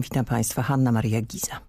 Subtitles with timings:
[0.00, 1.60] Witam Państwa, Hanna Maria Giza.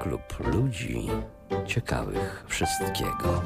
[0.00, 1.08] Klub ludzi
[1.66, 3.42] ciekawych wszystkiego.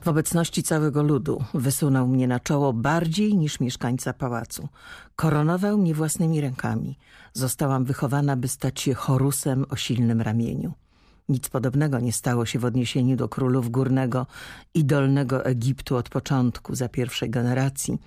[0.00, 4.68] W obecności całego ludu wysunął mnie na czoło bardziej niż mieszkańca pałacu.
[5.16, 6.98] Koronował mnie własnymi rękami.
[7.32, 10.81] Zostałam wychowana, by stać się Horusem o silnym ramieniu.
[11.28, 14.26] Nic podobnego nie stało się w odniesieniu do królów górnego
[14.74, 17.98] i dolnego Egiptu od początku, za pierwszej generacji.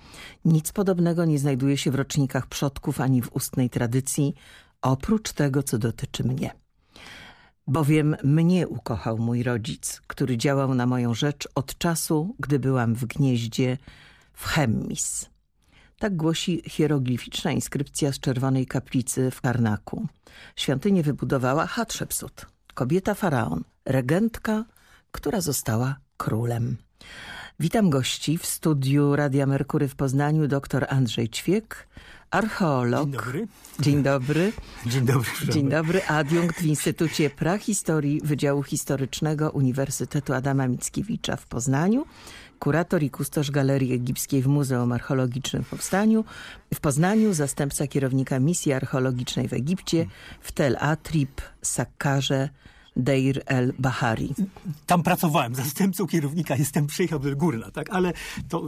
[0.44, 4.34] Nic podobnego nie znajduje się w rocznikach przodków ani w ustnej tradycji,
[4.82, 6.50] oprócz tego, co dotyczy mnie.
[7.66, 13.04] Bowiem mnie ukochał mój rodzic, który działał na moją rzecz od czasu, gdy byłam w
[13.04, 13.78] gnieździe
[14.32, 15.26] w Chemmis.
[15.98, 20.06] Tak głosi hieroglificzna inskrypcja z czerwonej kaplicy w Karnaku.
[20.56, 22.46] Świątynię wybudowała Hatshepsut,
[22.76, 24.64] kobieta faraon, regentka,
[25.12, 26.76] która została królem.
[27.60, 31.88] Witam gości w studiu Radia Merkury w Poznaniu dr Andrzej Ćwiek,
[32.30, 33.08] archeolog.
[33.08, 33.48] Dzień dobry.
[33.80, 34.52] Dzień dobry.
[34.92, 35.52] Dzień dobry.
[35.52, 36.06] Dzień dobry.
[36.08, 42.06] Adiunkt w Instytucie Prahistorii Wydziału Historycznego Uniwersytetu Adama Mickiewicza w Poznaniu.
[42.58, 46.24] Kurator i kustosz Galerii Egipskiej w Muzeum Archeologicznym w Powstaniu.
[46.74, 50.06] W Poznaniu zastępca kierownika misji archeologicznej w Egipcie
[50.40, 52.48] w Tel Atrib, Sakkarze,
[52.96, 54.34] Deir el Bahari.
[54.86, 58.12] Tam pracowałem, zastępcą kierownika jestem przyjechał do Górna, tak, ale
[58.48, 58.60] to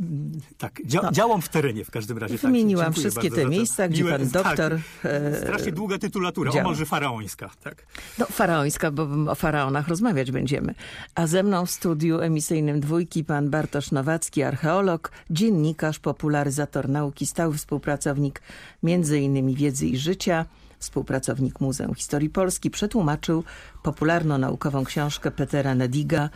[0.00, 1.12] mm, tak, dzia no.
[1.12, 2.36] działam w terenie w każdym razie.
[2.38, 4.80] Wymieniłam tak, wszystkie te miejsca, gdzie pan doktor...
[5.02, 6.64] Tak, strasznie długa tytulatura, działa.
[6.64, 7.50] omalże faraońska.
[7.62, 7.86] Tak.
[8.18, 10.74] No faraońska, bo o faraonach rozmawiać będziemy.
[11.14, 17.54] A ze mną w studiu emisyjnym dwójki pan Bartosz Nowacki, archeolog, dziennikarz, popularyzator nauki, stały
[17.54, 18.42] współpracownik
[18.82, 20.46] między innymi wiedzy i życia,
[20.78, 23.44] współpracownik Muzeum Historii Polski, przetłumaczył
[23.82, 26.30] popularno-naukową książkę Petera Nediga,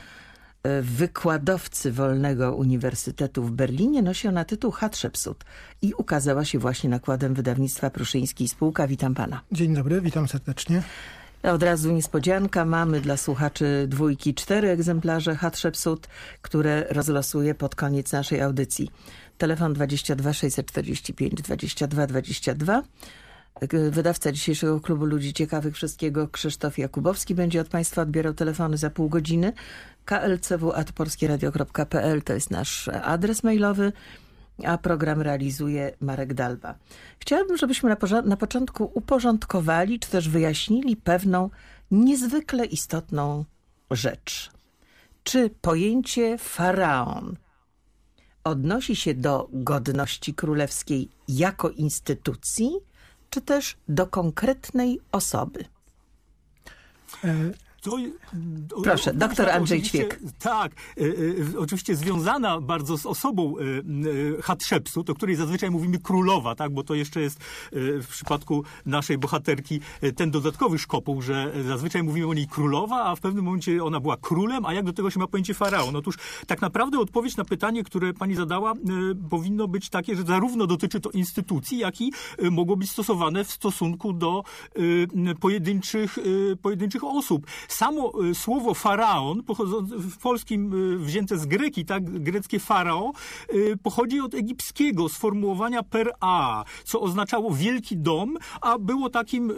[0.83, 4.03] wykładowcy Wolnego Uniwersytetu w Berlinie.
[4.03, 5.45] Nosi ona tytuł Hatshepsut
[5.83, 8.87] i ukazała się właśnie nakładem wydawnictwa Pruszyńskiej Spółka.
[8.87, 9.41] Witam pana.
[9.53, 10.83] Dzień dobry, witam serdecznie.
[11.43, 12.65] Od razu niespodzianka.
[12.65, 16.09] Mamy dla słuchaczy dwójki cztery egzemplarze Hatshepsut,
[16.43, 18.91] które rozlosuję pod koniec naszej audycji.
[19.39, 22.83] Telefon 22 645 22 22.
[23.91, 29.09] Wydawca dzisiejszego klubu Ludzi Ciekawych Wszystkiego Krzysztof Jakubowski będzie od Państwa odbierał telefony za pół
[29.09, 29.53] godziny.
[30.05, 33.93] klcw.polskieradio.pl to jest nasz adres mailowy,
[34.65, 36.75] a program realizuje Marek Dalba.
[37.19, 41.51] Chciałabym, żebyśmy na, na początku uporządkowali, czy też wyjaśnili pewną
[41.91, 43.45] niezwykle istotną
[43.91, 44.51] rzecz.
[45.25, 47.37] Czy pojęcie faraon
[48.45, 52.71] odnosi się do godności królewskiej jako instytucji,
[53.31, 55.65] czy też do konkretnej osoby?
[57.81, 57.97] To,
[58.83, 60.21] Proszę, doktor Andrzej Ćwiek.
[60.39, 61.01] Tak, e,
[61.55, 63.63] e, oczywiście związana bardzo z osobą e,
[64.39, 67.43] e, Hatshepsut, o której zazwyczaj mówimy królowa, tak, bo to jeszcze jest e,
[68.03, 73.17] w przypadku naszej bohaterki e, ten dodatkowy szkopuł, że zazwyczaj mówimy o niej królowa, a
[73.17, 75.97] w pewnym momencie ona była królem, a jak do tego się ma pojęcie faraon?
[75.97, 76.17] Otóż
[76.47, 78.73] tak naprawdę odpowiedź na pytanie, które pani zadała,
[79.31, 82.13] powinno być takie, że zarówno dotyczy to instytucji, jak i
[82.51, 84.45] mogło być stosowane w stosunku do
[85.41, 86.19] pojedynczych,
[86.63, 89.43] pojedynczych osób samo y, słowo faraon,
[89.89, 93.13] w polskim y, wzięte z greki, tak, greckie farao,
[93.55, 99.53] y, pochodzi od egipskiego sformułowania per a, co oznaczało wielki dom, a było takim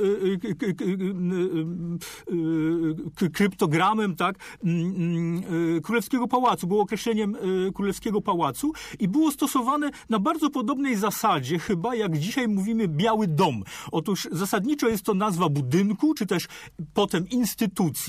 [3.32, 7.36] kryptogramem, tak, mm, mm, królewskiego pałacu, było określeniem
[7.74, 13.62] królewskiego pałacu i było stosowane na bardzo podobnej zasadzie, chyba jak dzisiaj mówimy biały dom.
[13.92, 16.48] Otóż zasadniczo jest to nazwa budynku, czy też
[16.94, 18.01] potem instytucji,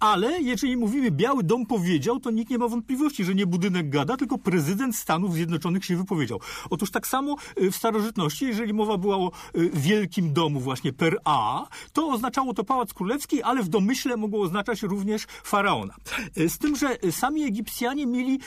[0.00, 4.16] ale jeżeli mówimy Biały Dom powiedział, to nikt nie ma wątpliwości, że nie budynek gada,
[4.16, 6.40] tylko prezydent Stanów Zjednoczonych się wypowiedział.
[6.70, 11.18] Otóż tak samo y, w starożytności, jeżeli mowa była o y, wielkim domu właśnie per
[11.24, 15.94] A, to oznaczało to Pałac Królewski, ale w domyśle mogło oznaczać również faraona.
[16.38, 18.38] Y, z tym, że sami Egipcjanie mieli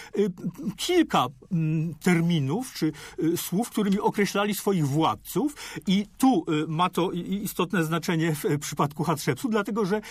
[0.78, 2.92] kilka mm, terminów czy
[3.36, 5.56] słów, którymi określali swoich władców
[5.88, 10.02] i tu ma to istotne znaczenie w przypadku Hatshepsu, dlatego że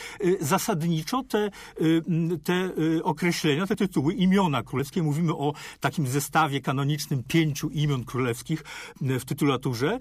[0.41, 1.51] zasady zasadniczo te,
[1.81, 2.03] y,
[2.45, 8.65] te y, określenia, te tytuły, imiona królewskie, mówimy o takim zestawie kanonicznym pięciu imion królewskich
[9.03, 9.99] y, w tytulaturze.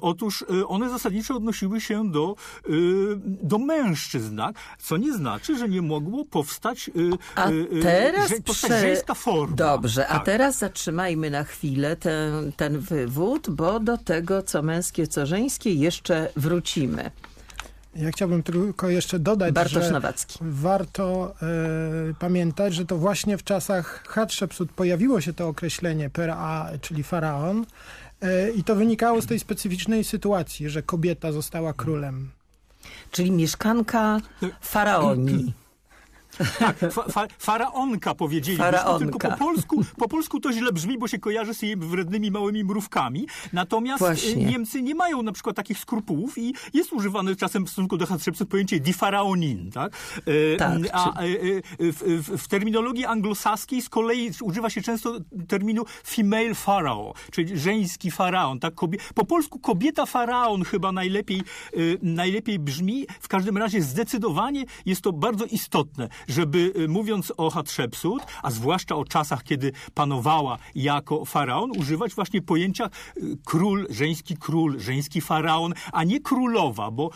[0.00, 2.36] Otóż one zasadniczo odnosiły się do,
[3.42, 4.56] do mężczyzn, tak?
[4.78, 6.90] co nie znaczy, że nie mogło powstać,
[7.34, 7.48] a
[7.82, 8.80] teraz powstać prze...
[8.80, 9.56] żeńska forma.
[9.56, 10.16] Dobrze, tak.
[10.16, 15.74] a teraz zatrzymajmy na chwilę ten, ten wywód, bo do tego, co męskie, co żeńskie
[15.74, 17.10] jeszcze wrócimy.
[17.98, 20.38] Ja chciałbym tylko jeszcze dodać, Bartosz że Nowacki.
[20.42, 27.02] warto e, pamiętać, że to właśnie w czasach Hatshepsut pojawiło się to określenie Pera, czyli
[27.02, 27.66] faraon
[28.20, 32.30] e, i to wynikało z tej specyficznej sytuacji, że kobieta została królem.
[33.10, 34.20] Czyli mieszkanka
[34.60, 35.52] faraonii.
[36.58, 38.98] Tak, fa, fa, faraonka powiedzieliśmy, Faraonka.
[38.98, 42.64] tylko po polsku, po polsku to źle brzmi, bo się kojarzy z jej wrednymi małymi
[42.64, 43.26] mrówkami.
[43.52, 44.32] Natomiast Właśnie.
[44.32, 48.06] e, Niemcy nie mają na przykład takich skrupułów i jest używane czasem w stosunku do
[48.06, 49.92] Hatshepsut pojęcie di faraonin, tak?
[50.26, 51.26] E, Tak, A e, e,
[51.92, 55.18] w, w, w terminologii anglosaskiej z kolei używa się często
[55.48, 58.60] terminu female pharaoh, czyli żeński faraon.
[58.60, 58.74] Tak?
[58.74, 61.42] Kobie, po polsku kobieta faraon chyba najlepiej,
[62.02, 63.06] najlepiej brzmi.
[63.20, 68.96] W każdym razie zdecydowanie jest to bardzo istotne, żeby e, mówiąc o Hatshepsut, a zwłaszcza
[68.96, 75.74] o czasach, kiedy panowała jako faraon, używać właśnie pojęcia e, król, żeński król, żeński faraon,
[75.92, 77.10] a nie królowa, bo e,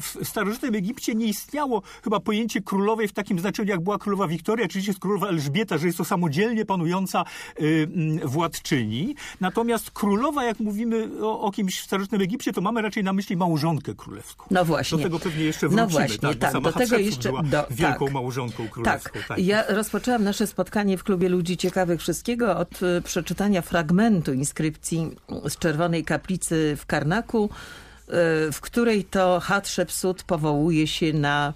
[0.00, 4.68] w starożytnym Egipcie nie istniało chyba pojęcie królowej w takim znaczeniu, jak była królowa Wiktoria,
[4.68, 7.24] czyli jest królowa Elżbieta, że jest to samodzielnie panująca
[7.60, 7.88] y,
[8.24, 9.14] władczyni.
[9.40, 13.36] Natomiast królowa, jak mówimy o, o kimś w starożytnym Egipcie, to mamy raczej na myśli
[13.36, 14.44] małżonkę królewską.
[14.50, 14.98] No właśnie.
[14.98, 15.90] Do tego pewnie jeszcze No wrócimy.
[15.90, 18.12] właśnie, tak, tak, do tego jeszcze- do- wielką tak.
[18.48, 19.18] Małżonką królewską.
[19.28, 25.10] Tak, ja rozpoczęłam nasze spotkanie w Klubie Ludzi Ciekawych Wszystkiego od y, przeczytania fragmentu inskrypcji
[25.48, 31.54] z Czerwonej Kaplicy w Karnaku, y, w której to Hatshepsut powołuje się na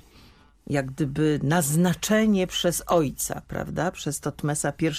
[0.67, 4.91] jak gdyby naznaczenie przez ojca, prawda, przez Totmesa I.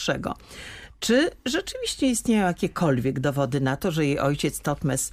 [1.00, 5.12] Czy rzeczywiście istnieją jakiekolwiek dowody na to, że jej ojciec Totmes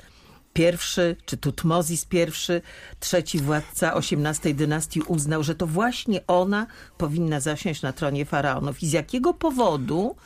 [0.53, 2.63] pierwszy, czy Tutmozis pierwszy,
[3.01, 6.67] trzeci władca XVIII dynastii uznał, że to właśnie ona
[6.99, 8.83] powinna zasiąść na tronie faraonów.
[8.83, 10.17] I z jakiego powodu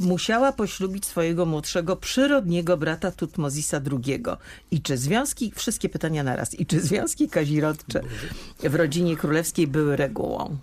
[0.00, 4.22] musiała poślubić swojego młodszego przyrodniego brata Tutmozisa II.
[4.70, 8.00] I czy związki, wszystkie pytania naraz, i czy związki kazirodcze
[8.60, 10.56] w rodzinie królewskiej były regułą?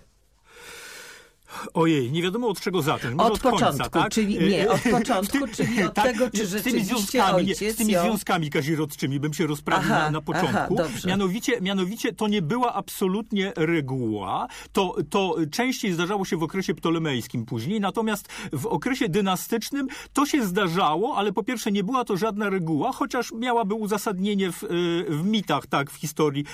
[1.74, 3.16] Ojej, nie wiadomo od czego zacząć.
[3.16, 4.12] Może Od od, końca, początku, tak?
[4.12, 7.78] czyli nie, od W tym- początku, czyli od tego, czy z tymi związkami, ojciec Z
[7.78, 10.76] tymi związkami kazirodczymi bym się rozprawił Aha, na, na początku.
[10.80, 14.48] aha, mianowicie, mianowicie to nie była absolutnie reguła.
[14.72, 20.46] To, to częściej zdarzało się w okresie ptolemejskim później, natomiast w okresie dynastycznym to się
[20.46, 24.68] zdarzało, ale po pierwsze nie była to żadna reguła, chociaż miałaby uzasadnienie w, y,
[25.10, 26.46] w mitach, tak, w historii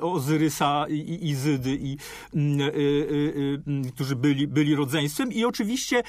[0.00, 1.96] Ozyrysa i i Izydy, i,
[2.34, 6.02] mm, y, y, y, y, którzy byli, byli rodzeństwem i oczywiście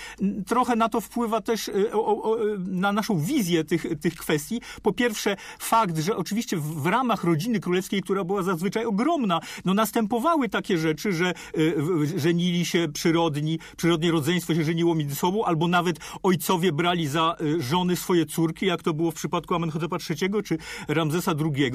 [0.48, 2.38] trochę na to wpływa też y, o, o,
[2.68, 4.62] na naszą wizję tych, tych kwestii.
[4.82, 10.50] Po pierwsze fakt, że oczywiście w, ramach rodziny królewskiej, która była zazwyczaj ogromna, no następowały
[10.50, 16.00] takie rzeczy, że y, żenili się przyrodni, przyrodnie rodzeństwo się żeniło między sobą, albo nawet
[16.24, 20.58] ojcowie brali za y, żony swoje córki, jak to było w przypadku Amenhotepa III czy
[20.88, 21.72] Ramzesa II,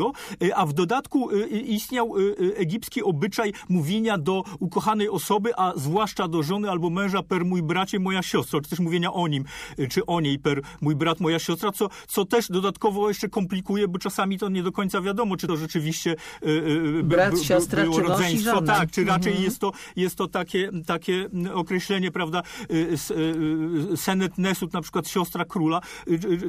[0.55, 2.15] a w dodatku istniał
[2.57, 7.99] egipski obyczaj mówienia do ukochanej osoby, a zwłaszcza do żony albo męża per mój bracie,
[7.99, 9.45] moja siostra, czy też mówienia o nim,
[9.79, 13.89] y, czy o niej per mój brat, moja siostra, co, co też dodatkowo jeszcze komplikuje,
[13.89, 17.39] bo czasami to nie do końca wiadomo, czy to rzeczywiście y, y, by- Brat, by-
[17.39, 19.45] by- siostra, było czy rodzeństwo, tak, czy raczej Mhm.
[19.45, 25.81] jest to, jest to takie, takie określenie, prawda, y, senet nesut, na przykład siostra króla,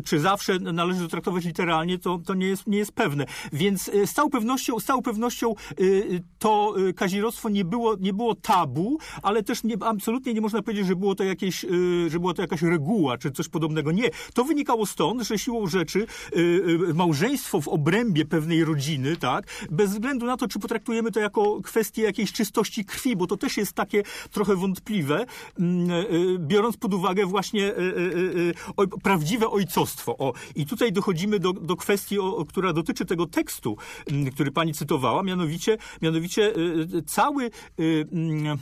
[0.06, 3.25] czy zawsze należy to traktować literalnie, to, to nie, jest, nie jest pewne.
[3.53, 5.53] Więc z całą pewnością, z całą pewnością
[6.39, 10.95] to kazirodztwo nie było, nie było tabu, ale też nie, absolutnie nie można powiedzieć, że
[10.95, 13.92] było to jakieś, y, że była to jakaś reguła, czy coś podobnego.
[13.92, 14.09] Nie.
[14.33, 16.39] To wynikało stąd, że siłą rzeczy y,
[16.89, 21.61] y, małżeństwo w obrębie pewnej rodziny, tak, bez względu na to, czy potraktujemy to jako
[21.61, 25.25] kwestię jakiejś czystości krwi, bo to też jest takie trochę wątpliwe,
[25.59, 25.89] mm,
[26.47, 27.73] biorąc pod uwagę właśnie
[29.04, 30.18] prawdziwe ojcostwo.
[30.18, 33.77] O, I tutaj dochodzimy do, do kwestii, o, która dotyczy tego tekstu,
[34.11, 36.54] mm, który pani cytowała, mianowicie, mianowicie
[37.06, 38.57] cały mm,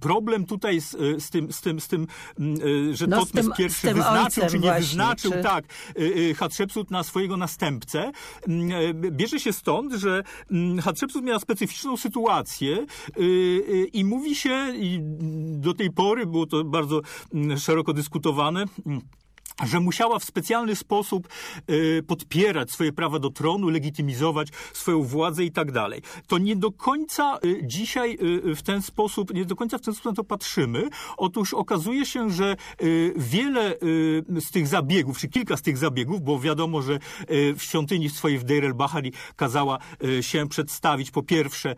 [0.00, 2.06] Problem tutaj z, e, z tym, z tym, z tym
[2.38, 2.54] mm,
[2.90, 3.54] e, że No, Totmes tym
[3.94, 8.12] wyznaczył, czy nie właśnie, wyznaczył, czy- tak, e, e, Hatshepsut na swojego następcę,
[8.48, 8.70] mm,
[9.04, 13.24] e, bierze się stąd, że mm, Hatshepsut miała specyficzną sytuację e, e,
[13.84, 14.98] i mówi się, i
[15.58, 17.00] do tej pory było to bardzo
[17.58, 18.64] szeroko dyskutowane,
[19.64, 21.28] że musiała w specjalny sposób
[21.66, 26.02] e, podpierać swoje prawa do tronu, legitymizować swoją władzę i tak dalej.
[26.26, 28.18] To nie do końca e, dzisiaj
[28.50, 30.88] e, w ten sposób, nie do końca w ten sposób na to patrzymy.
[31.16, 32.56] Otóż okazuje się, że
[33.16, 33.76] wiele
[34.40, 38.44] z tych zabiegów, czy kilka z tych zabiegów, bo wiadomo, że w świątyni swojej w
[38.44, 39.78] Deir el-Bahari kazała
[40.20, 41.74] się przedstawić po pierwsze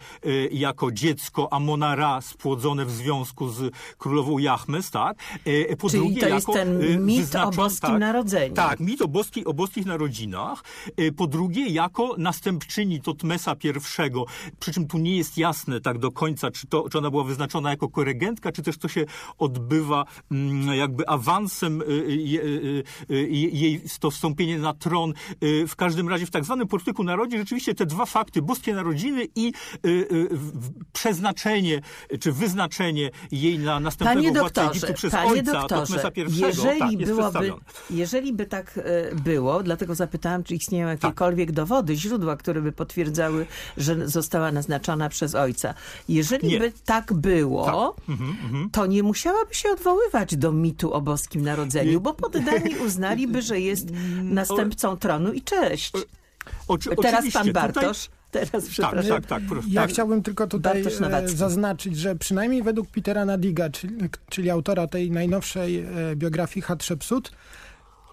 [0.51, 5.19] jako dziecko Amona Ra spłodzone w związku z królową Jahmes, tak?
[5.79, 8.55] Po Czyli drugie, to jest jako ten mit wyznaczona boskim tak, narodzeniu.
[8.55, 10.65] Tak, mit o, boskiej, o boskich narodzinach.
[11.01, 13.73] Y, Po drugie, jako następczyni Totmesa I,
[14.61, 17.71] przy czym tu nie jest jasne tak do końca, czy, to, czy ona była wyznaczona
[17.71, 19.05] jako koregentka, czy też to się
[19.39, 21.85] odbywa mm, jakby awansem y,
[23.11, 25.13] y, jej to wstąpienie na tron.
[25.69, 29.53] W każdym razie w tak zwanym portyku narodzie rzeczywiście te dwa fakty, boskie narodziny i
[30.93, 31.81] przeznaczenie,
[32.21, 36.41] czy wyznaczenie jej na następnego Panie doktorze, przez panie ojca doktorze, Totmesa I.
[36.41, 37.53] jeżeli, tak, jest byłoby,
[37.91, 41.03] jeżeli by tak e, było, dlatego zapytałam, czy istnieją Tak.
[41.03, 43.47] jakiekolwiek dowody, źródła, które by potwierdzały,
[43.77, 45.75] że została naznaczona przez ojca.
[46.09, 46.59] Jeżeli Nie.
[46.59, 47.97] by tak było,
[48.73, 53.89] to nie musiałaby się odwoływać do mitu o boskim narodzeniu, bo poddani uznaliby, że jest
[54.23, 55.93] następcą tronu i cześć.
[56.69, 58.09] Oczy, Teraz oczywiście, pan tutaj- Bartosz.
[58.35, 59.11] Teraz, Tak, przepraszam.
[59.23, 59.43] tak, tak.
[59.49, 59.69] proszę.
[59.71, 59.91] Ja tak.
[59.91, 63.97] chciałbym tylko tutaj e, zaznaczyć, że przynajmniej według Petera Nadiga, czyli,
[64.31, 65.87] czyli autora tej najnowszej e,
[66.17, 67.33] biografii Hatshepsut,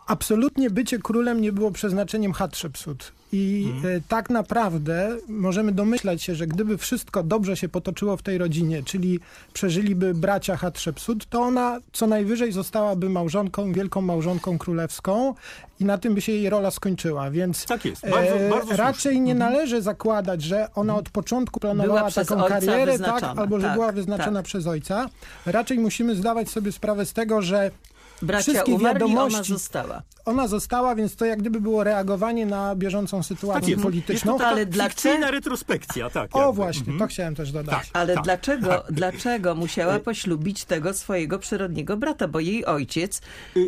[0.08, 3.12] absolutnie bycie królem nie było przeznaczeniem Hatshepsut.
[3.34, 3.96] I Mhm.
[3.98, 8.84] e, tak naprawdę możemy domyślać się, że gdyby wszystko dobrze się potoczyło w tej rodzinie,
[8.84, 9.20] czyli
[9.53, 15.34] przeżyliby bracia Hatshepsut, to ona co najwyżej zostałaby małżonką, wielką małżonką królewską
[15.79, 17.31] i na tym by się jej rola skończyła.
[17.31, 18.77] Więc Tak jest, bardzo- e, bardzo słusznie.
[18.77, 23.74] raczej nie należy zakładać, że ona od początku planowała taką karierę, tak, albo że tak,
[23.75, 24.46] była wyznaczona tak.
[24.46, 25.10] przez ojca.
[25.46, 27.72] Raczej musimy zdawać sobie sprawę z tego, że
[28.21, 30.01] Bracia wszystkie umarli, ona wiadomości- została.
[30.25, 33.83] ona została, więc to jak gdyby było reagowanie na bieżącą Tak sytuację jest.
[33.83, 34.31] polityczną.
[34.33, 36.35] Jest to Ale dlaczego- retrospekcja, tak.
[36.35, 36.55] O jakby.
[36.55, 36.99] właśnie, Mhm.
[36.99, 37.75] to chciałem też dodać.
[37.75, 37.85] Tak.
[37.93, 42.27] Ale tak, dlaczego, dlaczego musiała poślubić tego swojego przyrodniego brata?
[42.27, 43.21] Bo jej ojciec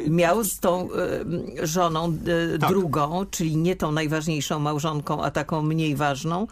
[0.07, 0.89] miał z tą
[1.61, 2.17] y, żoną
[2.55, 2.69] y, Tak.
[2.69, 6.47] drugą, czyli nie tą najważniejszą małżonką, a taką mniej ważną, y,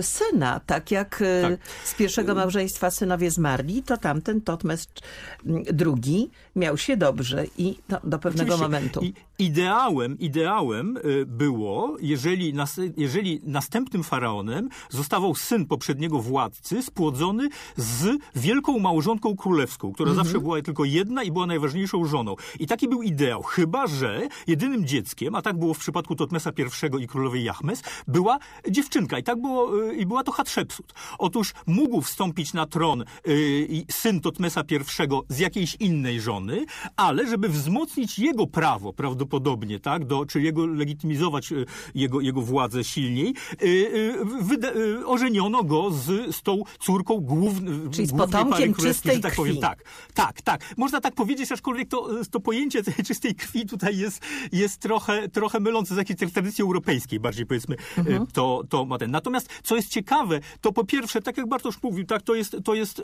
[0.00, 0.60] syna.
[0.66, 1.60] Tak jak y, Tak.
[1.84, 4.88] z pierwszego małżeństwa synowie zmarli, to tamten Totmes
[5.72, 8.62] drugi miał się dobrze i no, do pewnego Oczywiście.
[8.62, 9.00] momentu.
[9.02, 17.48] I ideałem, ideałem y, było, jeżeli, nas, jeżeli następnym faraonem zostawał syn poprzedniego władcy, spłodzony
[17.76, 20.26] z wielką małżonką królewską, która Mhm.
[20.26, 22.36] zawsze była tylko jedna i była najważniejszą żoną.
[22.60, 27.02] I taki był ideał, chyba że jedynym dzieckiem, a tak było w przypadku Totmesa I
[27.02, 28.38] i królowej Jachmes, była
[28.70, 29.18] dziewczynka.
[29.18, 30.92] I tak było, y, i była to Hatshepsut.
[31.18, 36.64] Otóż mógł wstąpić na tron y, i syn Totmesa I z jakiejś innej żony,
[36.96, 39.31] ale żeby wzmocnić jego prawo prawdopodobnie,
[39.80, 44.68] tak, do, czy jego legitymizować y, jego, jego władzę silniej, y, y, wyda,
[45.06, 47.90] ożeniono go z, z tą córką główną.
[47.90, 49.52] Czyli z potomkiem czystej że tak powiem.
[49.52, 49.60] krwi.
[49.62, 49.84] Tak,
[50.14, 50.74] tak, tak.
[50.76, 54.22] Można tak powiedzieć, aczkolwiek to, to pojęcie tej czystej krwi tutaj jest,
[54.52, 58.26] jest trochę, trochę mylące z jakiejś tradycji europejskiej, bardziej powiedzmy, Mhm.
[58.26, 59.10] to, to ma ten.
[59.10, 62.74] Natomiast co jest ciekawe, to po pierwsze, tak jak Bartosz mówił, tak, to jest, to
[62.74, 63.02] jest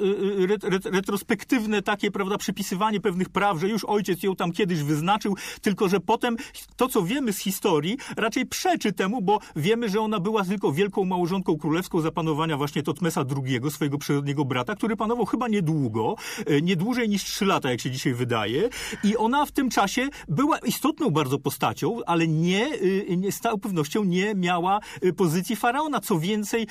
[0.49, 5.37] ret, ret, retrospektywne takie, prawda, przypisywanie pewnych praw, że już ojciec ją tam kiedyś wyznaczył,
[5.63, 6.37] tylko że potem
[6.77, 11.05] to, co wiemy z historii, raczej przeczy temu, bo wiemy, że ona była tylko wielką
[11.05, 16.17] małżonką królewską za panowania właśnie Totmesa II, swojego przyrodniego brata, który panował chyba niedługo,
[16.51, 18.69] y, nie dłużej niż trzy lata, jak się dzisiaj wydaje.
[19.05, 23.59] I ona w tym czasie była istotną bardzo postacią, ale nie, y, nie z całą
[23.59, 26.01] pewnością nie miała y, pozycji faraona.
[26.01, 26.67] Co więcej,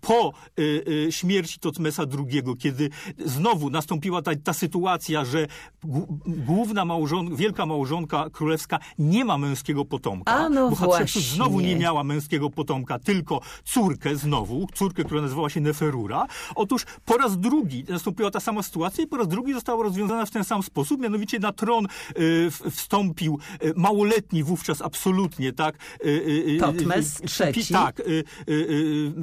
[0.00, 0.32] po
[1.10, 5.46] śmierci Totmesa II, kiedy znowu nastąpiła ta, ta sytuacja, że
[5.84, 8.67] gł- główna małżonka, wielka małżonka królewska
[8.98, 14.16] nie ma męskiego potomka, A, no bo Hatshepsut znowu nie miała męskiego potomka, tylko córkę
[14.16, 16.26] znowu, córkę, która nazywała się Neferura.
[16.54, 20.30] Otóż po raz drugi nastąpiła ta sama sytuacja i po raz drugi została rozwiązana w
[20.30, 21.86] ten sam sposób, mianowicie na tron
[22.18, 25.74] y, wstąpił y, małoletni wówczas absolutnie, tak?
[26.04, 27.72] y, y, y, Totmes trzeci.
[27.72, 28.02] Tak,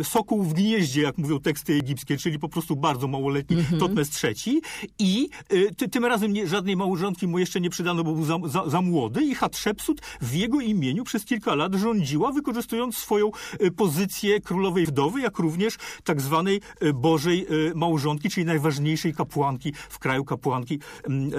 [0.04, 4.62] sokół w gnieździe, jak mówią teksty egipskie, czyli po prostu bardzo małoletni Totmes III
[5.00, 5.30] i
[5.78, 8.82] ty, tym razem nie, żadnej małżonki mu jeszcze nie przydano, bo był za, za, za
[8.82, 14.86] młody i Hatshepsut w jego imieniu przez kilka lat rządziła, wykorzystując swoją y, pozycję królowej
[14.86, 20.80] wdowy, jak również tak zwanej y, Bożej y, małżonki, czyli najważniejszej kapłanki w kraju, kapłanki
[21.04, 21.32] mm,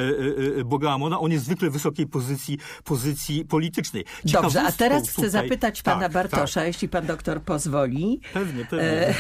[0.65, 4.05] Boga Amona o niezwykle wysokiej pozycji, pozycji politycznej.
[4.25, 6.67] Dobrze, a teraz chcę tutaj- zapytać pana tak, Bartosza, tak.
[6.67, 8.21] jeśli pan doktor pozwoli.
[8.33, 8.85] Pewnie, pewnie.
[8.87, 9.15] E,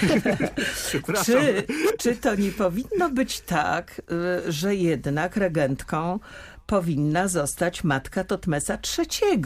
[0.88, 1.24] Przepraszam.
[1.24, 1.66] Czy,
[1.98, 4.02] czy to nie powinno być tak,
[4.48, 6.18] że jednak regentką
[6.66, 9.42] powinna zostać matka Totmesa III,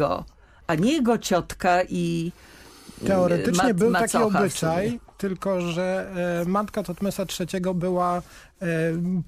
[0.67, 2.33] a nie jego ciotka i
[3.07, 6.11] Teoretycznie ma- był taki obyczaj, tylko że
[6.43, 8.23] e, matka Totmesa III była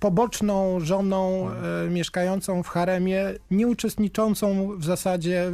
[0.00, 5.52] poboczną żoną e, mieszkającą w haremie, nie uczestniczącą w zasadzie e,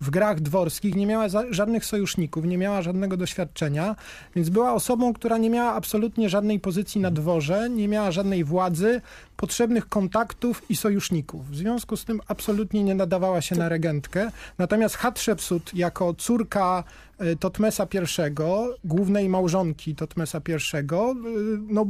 [0.00, 3.96] w grach dworskich, nie miała żadnych sojuszników, nie miała żadnego doświadczenia,
[4.36, 9.00] więc była osobą, która nie miała absolutnie żadnej pozycji na dworze, nie miała żadnej władzy,
[9.42, 11.50] potrzebnych kontaktów i sojuszników.
[11.50, 14.30] W związku z tym absolutnie nie nadawała się na regentkę.
[14.58, 16.84] Natomiast Hatshepsut jako córka
[17.18, 17.98] e, Totmesa I,
[18.84, 21.14] głównej małżonki Totmesa I, e,
[21.68, 21.86] no,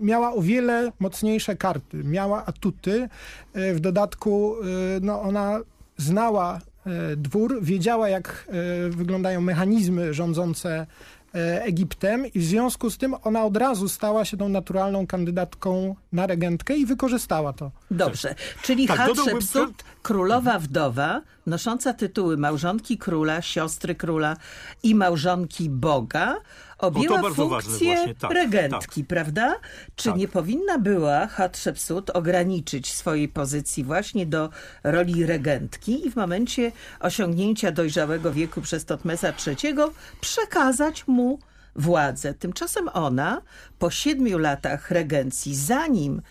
[0.00, 3.08] miała o wiele mocniejsze karty, miała atuty.
[3.54, 4.56] E, W dodatku
[5.00, 5.60] no, ona
[5.96, 10.86] znała e, dwór, wiedziała jak e, wyglądają mechanizmy rządzące
[11.34, 15.94] e, Egiptem i w związku z tym ona od razu stała się tą naturalną kandydatką
[16.12, 17.70] na regentkę i wykorzystała to.
[17.90, 24.36] Dobrze, czyli Tak, dodałbym Hatshepsut, królowa wdowa, nosząca tytuły małżonki króla, siostry króla
[24.82, 26.36] i małżonki Boga,
[26.78, 29.54] objęła funkcję tak, regentki, prawda?
[29.96, 30.18] Czy Tak.
[30.18, 34.50] nie powinna była Hatshepsut ograniczyć swojej pozycji właśnie do
[34.84, 39.74] roli regentki i w momencie osiągnięcia dojrzałego wieku przez Totmesa III
[40.20, 41.38] przekazać mu
[41.76, 42.34] władzę?
[42.34, 43.42] Tymczasem ona
[43.78, 46.22] po siedmiu latach regencji, zanim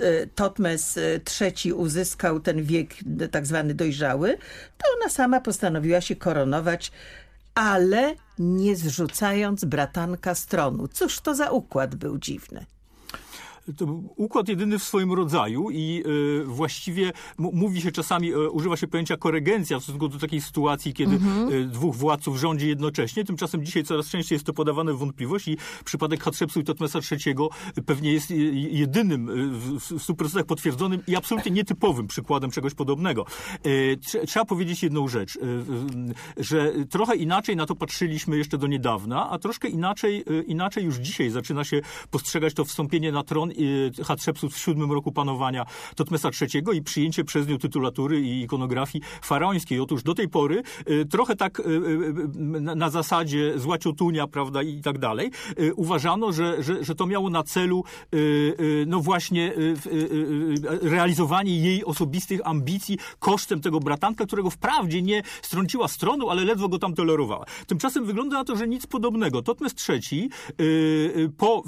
[0.00, 4.38] e, Totmes e, III uzyskał ten wiek e, tak zwany dojrzały,
[4.78, 6.92] to ona sama postanowiła się koronować,
[7.58, 10.88] ale nie zrzucając bratanka z tronu.
[10.88, 12.66] Cóż to za układ był dziwny.
[13.76, 16.02] To był układ jedyny w swoim rodzaju i
[16.40, 20.94] e, właściwie mówi się czasami, e, używa się pojęcia koregencja w stosunku do takiej sytuacji,
[20.94, 23.24] kiedy e, dwóch władców rządzi jednocześnie.
[23.24, 27.34] Tymczasem dzisiaj coraz częściej jest to podawane w wątpliwość i przypadek Hatshepsu i Totmesa III
[27.86, 28.30] pewnie jest
[28.70, 33.26] jedynym w w 100% potwierdzonym i absolutnie nietypowym przykładem czegoś podobnego.
[34.00, 35.38] Trze- Trzeba powiedzieć jedną rzecz,
[36.36, 41.30] że trochę inaczej na to patrzyliśmy jeszcze do niedawna, a troszkę inaczej, inaczej już dzisiaj
[41.30, 43.52] zaczyna się postrzegać to wstąpienie na tron
[44.04, 49.80] Hatshepsut w siódmym roku panowania Totmesa III i przyjęcie przez nią tytulatury i ikonografii faraońskiej.
[49.80, 51.64] Otóż do tej pory e, trochę tak e,
[52.76, 55.30] na zasadzie zła ciotunia, prawda, i tak dalej,
[55.76, 57.84] uważano, że, że, że to miało na celu
[58.86, 59.52] no właśnie
[60.82, 66.68] realizowanie jej osobistych ambicji kosztem tego bratanka, którego wprawdzie nie strąciła z tronu, ale ledwo
[66.68, 67.44] go tam tolerowała.
[67.66, 69.42] Tymczasem wygląda na to, że nic podobnego.
[69.42, 70.30] Totmes III
[71.36, 71.62] po,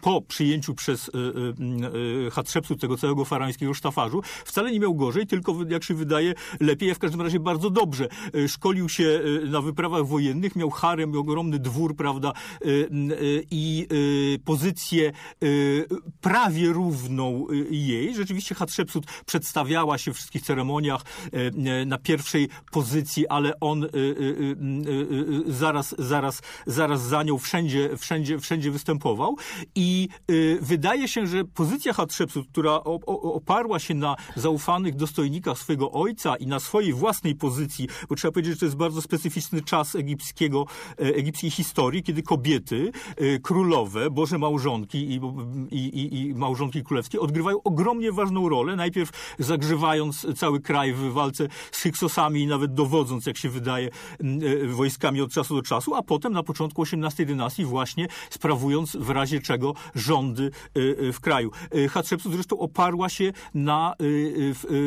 [0.00, 5.26] po przyjęciu przez e, e, e, Hatshepsut tego całego faraońskiego sztafarzu wcale nie miał gorzej,
[5.26, 8.08] tylko jak się wydaje lepiej, a w każdym razie bardzo dobrze.
[8.48, 12.32] Szkolił się na wyprawach wojennych, miał harem, miał ogromny dwór, prawda,
[13.50, 13.86] i
[14.44, 15.12] pozycję
[16.20, 18.14] prawie równą jej.
[18.14, 21.02] Rzeczywiście Hatshepsut przedstawiała się w wszystkich ceremoniach
[21.86, 23.86] na pierwszej pozycji, ale on
[25.46, 29.36] zaraz, zaraz, zaraz za nią wszędzie, wszędzie, wszędzie występował.
[29.74, 30.32] I e,
[30.88, 32.74] wydaje się, że pozycja Hatshepsut, która
[33.06, 38.52] oparła się na zaufanych dostojnikach swojego ojca i na swojej własnej pozycji, bo trzeba powiedzieć,
[38.54, 44.38] że to jest bardzo specyficzny czas egipskiego, e, egipskiej historii, kiedy kobiety, e, królowe, boże
[44.38, 45.20] małżonki i,
[45.70, 51.82] i, i, małżonki królewskie odgrywają ogromnie ważną rolę, najpierw zagrzewając cały kraj w walce z
[51.82, 56.32] Hyksosami i nawet dowodząc, jak się wydaje, e, wojskami od czasu do czasu, a potem
[56.32, 60.50] na początku XVIII dynastii właśnie sprawując w razie czego rządy
[61.12, 61.50] w kraju.
[61.70, 63.94] E, Hatshepsut zresztą oparła się na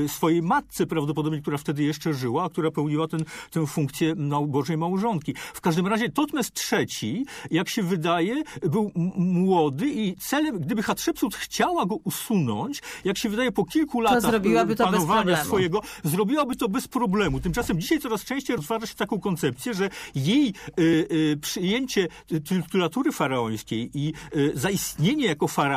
[0.07, 4.77] swojej matce prawdopodobnie, która wtedy jeszcze żyła, a która pełniła ten, tę funkcję mał- Bożej
[4.77, 5.35] Małżonki.
[5.53, 11.85] W każdym razie Totmes III, jak się wydaje, był młody i celem, gdyby Hatshepsut chciała
[11.85, 16.87] go usunąć, jak się wydaje po kilku latach zrobiłaby to panowania swojego, zrobiłaby to bez
[16.87, 17.39] problemu.
[17.39, 22.07] Tymczasem dzisiaj coraz częściej rozważa się taką koncepcję, że jej y, y, przyjęcie
[22.47, 25.70] tytulatury faraońskiej i y, zaistnienie jako faraon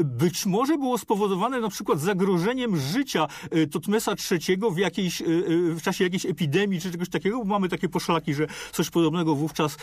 [0.00, 5.24] y, być może było spowodowane na przykład zagrożeniem życia y, Totmesa III w, jakiejś, y,
[5.24, 9.34] y, w czasie jakiejś epidemii czy czegoś takiego, bo mamy takie poszlaki, że coś podobnego
[9.34, 9.76] wówczas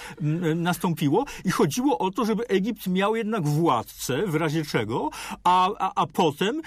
[0.56, 5.10] nastąpiło i chodziło o to, żeby Egipt miał jednak władcę, w razie czego,
[5.44, 6.62] a, a, a potem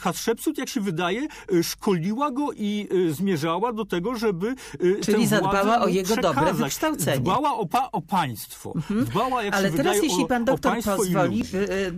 [0.00, 1.26] Hatshepsut, jak się wydaje,
[1.62, 4.54] szkoliła go i zmierzała do tego, żeby
[5.02, 6.56] Czyli zadbała o jego dobre przekazać.
[6.56, 7.20] wykształcenie.
[7.20, 8.72] Dbała o, pa, o państwo.
[8.90, 11.42] Dbała, jak Ale się teraz, wydaje, jeśli pan doktor pozwoli,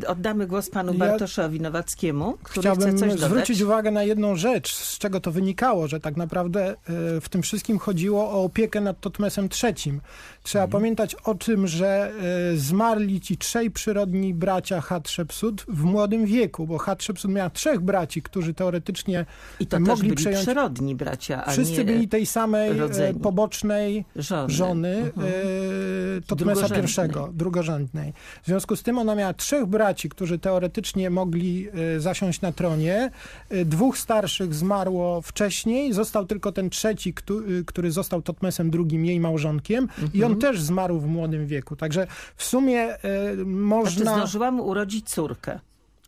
[0.06, 3.30] oddamy głos panu Ja Bartoszowi Nowackiemu, który Chciałbym chce coś dodać.
[3.30, 6.74] zwrócić uwagę na jedną rzecz, z czego to wynikało, że tak naprawdę e,
[7.20, 10.00] w tym wszystkim chodziło o opiekę nad Totmesem III.
[10.42, 10.80] Trzeba Mhm.
[10.82, 12.12] pamiętać o tym, że
[12.52, 18.22] e, zmarli ci trzej przyrodni bracia Hatshepsut w młodym wieku, bo Hatshepsut miała trzech braci,
[18.22, 19.26] którzy teoretycznie
[19.60, 20.42] I to mogli byli przejąć...
[20.46, 23.20] przyrodni bracia, a Wszyscy nie byli tej samej rodzeni.
[23.20, 24.52] pobocznej żony.
[24.52, 25.26] żony Mhm.
[26.26, 27.10] Totmesa Drugorzędnej.
[27.32, 28.12] I, drugorzędnej.
[28.42, 33.10] W związku z tym ona miała trzech braci, którzy teoretycznie mogli e, zasiąść na tronie.
[33.50, 39.20] E, Dwóch starszych zmarło wcześniej, został tylko ten trzeci, e, który został Totmesem II, jej
[39.20, 40.32] małżonkiem i Mhm.
[40.32, 41.76] on też zmarł w młodym wieku.
[41.76, 42.98] Także w sumie e,
[43.34, 45.60] Znaczy można zdążyła mu urodzić córkę.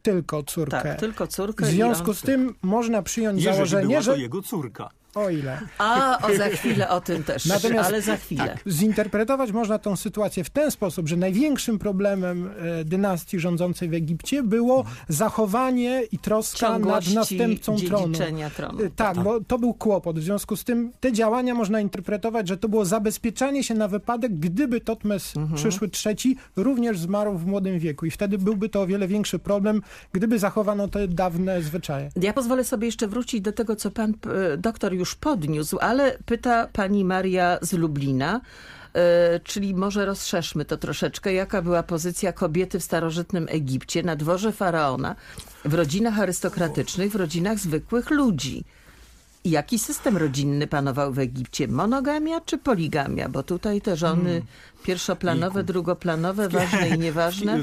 [0.03, 0.83] tylko córkę.
[0.83, 1.67] Tak, tylko córkę.
[1.67, 2.15] w i związku on...
[2.17, 4.19] z tym można przyjąć Jeżeli założenie, była to że...
[4.19, 4.91] jego córka.
[5.15, 5.59] O ile.
[5.79, 8.59] A, o, za chwilę o tym też, Natomiast- ale za chwilę.
[8.67, 14.43] Zinterpretować można tą sytuację w ten sposób, że największym problemem e, dynastii rządzącej w Egipcie
[14.43, 18.15] było zachowanie i troska nad Ciągłości następcą tronu.
[18.57, 18.85] tronu.
[18.85, 20.19] E, Tak, bo to był kłopot.
[20.19, 24.39] W związku z tym te działania można interpretować, że to było zabezpieczanie się na wypadek,
[24.39, 25.57] gdyby Totmes Mhm.
[25.57, 28.07] przyszły trzeci również zmarł w młodym wieku.
[28.07, 32.11] I wtedy byłby to o wiele większy problem, gdyby zachowano te dawne zwyczaje.
[32.23, 34.15] Ja pozwolę sobie jeszcze wrócić do tego, co pan
[34.53, 38.41] e, doktor już podniósł, ale pyta pani Maria z Lublina,
[38.95, 44.53] e, czyli może rozszerzmy to troszeczkę, jaka była pozycja kobiety w starożytnym Egipcie na dworze
[44.53, 45.17] faraona,
[45.65, 48.65] w rodzinach arystokratycznych, w rodzinach zwykłych ludzi.
[49.45, 51.69] Jaki system rodzinny panował w Egipcie?
[51.69, 53.29] Monogamia czy poligamia?
[53.29, 54.43] Bo tutaj te żony
[54.85, 57.63] pierwszoplanowe, drugoplanowe, ważne i nieważne.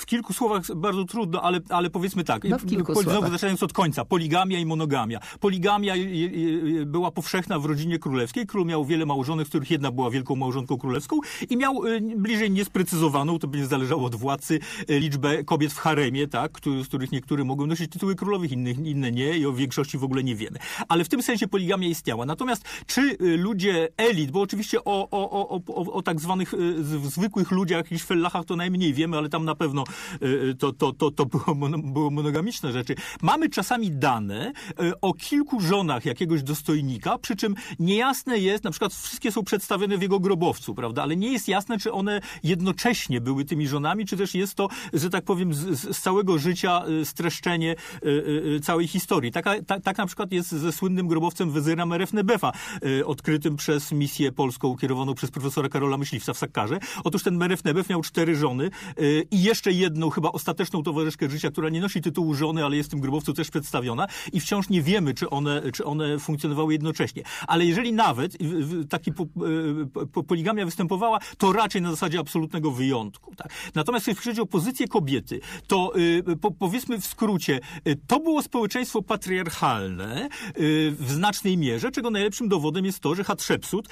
[0.00, 2.44] W, kilku słowach bardzo trudno, ale, ale powiedzmy tak.
[2.44, 3.30] No w kilku Po- słowach.
[3.30, 4.04] Zaczynając od końca.
[4.04, 5.20] Poligamia i monogamia.
[5.40, 5.94] Poligamia
[6.86, 8.46] była powszechna w rodzinie królewskiej.
[8.46, 12.50] Król miał wiele małżonek, z których jedna była wielką małżonką królewską i miał y, bliżej
[12.50, 14.60] niesprecyzowaną, to będzie zależało od władcy,
[14.90, 19.12] y, liczbę kobiet w haremie, tak, z których niektóre mogą nosić tytuły królowych, innych, inne
[19.12, 20.58] nie i o większości w ogóle nie wiemy.
[20.88, 22.26] Ale w tym sensie poligamia istniała.
[22.26, 26.54] Natomiast czy y, ludzie elit, bo oczywiście o, o, o, o, o, tak zwanych
[27.04, 29.84] zwykłych ludziach i szwellachach to najmniej wiemy, ale tam na pewno
[30.58, 32.94] to, to, to, to było, było monogamiczne rzeczy.
[33.22, 38.94] Mamy czasami dane y, o kilku żonach jakiegoś dostojnika, przy czym niejasne jest, na przykład
[38.94, 43.44] wszystkie są przedstawione w jego grobowcu, prawda, ale nie jest jasne, czy one jednocześnie były
[43.44, 47.72] tymi żonami, czy też jest to, że tak powiem, z, z całego życia y, streszczenie
[47.72, 49.32] y, y, y, całej historii.
[49.32, 52.52] Taka, ta, tak na przykład jest ze słynnym grobowcem wezyra Merefnebefa,
[52.84, 56.78] y, odkrytym przez misję polską kierowaną przez profesora Karola Myśliwca w Sakkarze.
[57.04, 61.68] Otóż ten Merefnebef miał cztery żony y, i jeszcze jedną, chyba ostateczną towarzyszkę życia, która
[61.68, 65.14] nie nosi tytułu żony, ale jest w tym grobowcu też przedstawiona i wciąż nie wiemy,
[65.14, 67.22] czy one, czy one funkcjonowały jednocześnie.
[67.46, 68.36] Ale jeżeli nawet
[68.88, 73.34] taki po, y, po, poligamia występowała, to raczej na zasadzie absolutnego wyjątku.
[73.36, 73.52] Tak?
[73.74, 78.42] Natomiast jeśli chodzi o pozycję kobiety, to y, po, powiedzmy w skrócie, y, to było
[78.42, 80.28] społeczeństwo patriarchalne
[80.98, 83.88] w znacznej mierze, czego najlepszym dowodem jest to, że Hatshepsut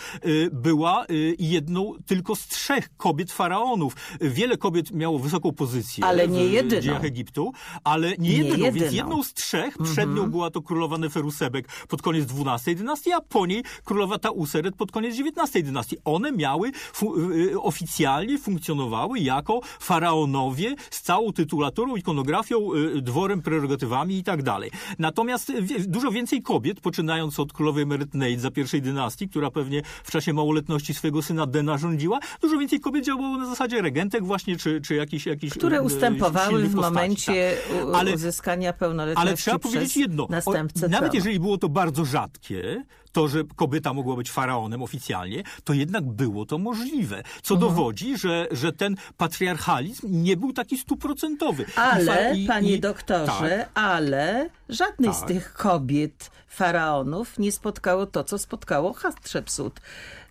[0.53, 1.07] była
[1.38, 3.96] jedną tylko z trzech kobiet faraonów.
[4.20, 6.82] Wiele kobiet miało wysoką pozycję Ale nie w jedyną.
[6.82, 7.52] dziejach Egiptu,
[7.84, 12.02] ale nie, Nie jedyną, więc jedną z trzech, przed nią była to królowa Neferusebek pod
[12.02, 15.96] koniec XII dynastii, a po niej królowa Tauseret pod koniec XIX dynastii.
[16.04, 24.18] One miały, fu- y, oficjalnie funkcjonowały jako faraonowie z całą tytulaturą, ikonografią, y, dworem, prerogatywami
[24.18, 24.70] i tak dalej.
[24.98, 25.52] Natomiast
[25.86, 30.94] dużo więcej kobiet, poczynając od królowej Meretneid za pierwszej dynastii, która pewnie w czasie małoletności
[30.94, 35.26] swojego syna Dena rządziła, dużo więcej kobiet działało na zasadzie regentek właśnie, czy, czy jakichś...
[35.26, 37.87] jakichś które y, ustępowały silnych w momencie tak.
[37.94, 40.25] Ale- uzyskania pełnoletności ale trzeba powiedzieć jedno.
[40.25, 41.14] O, następcę nawet tronu.
[41.14, 46.47] jeżeli było to bardzo rzadkie, to, że kobieta mogła być faraonem oficjalnie, to jednak było
[46.47, 47.23] to możliwe.
[47.42, 47.71] Co Mhm.
[47.75, 51.64] dowodzi, że, że ten patriarchalizm nie był taki stuprocentowy.
[51.77, 55.29] Ale, i- panie i- doktorze, Tak, ale żadnej z Tak.
[55.29, 59.81] tych kobiet, faraonów, nie spotkało to, co spotkało Hatshepsut.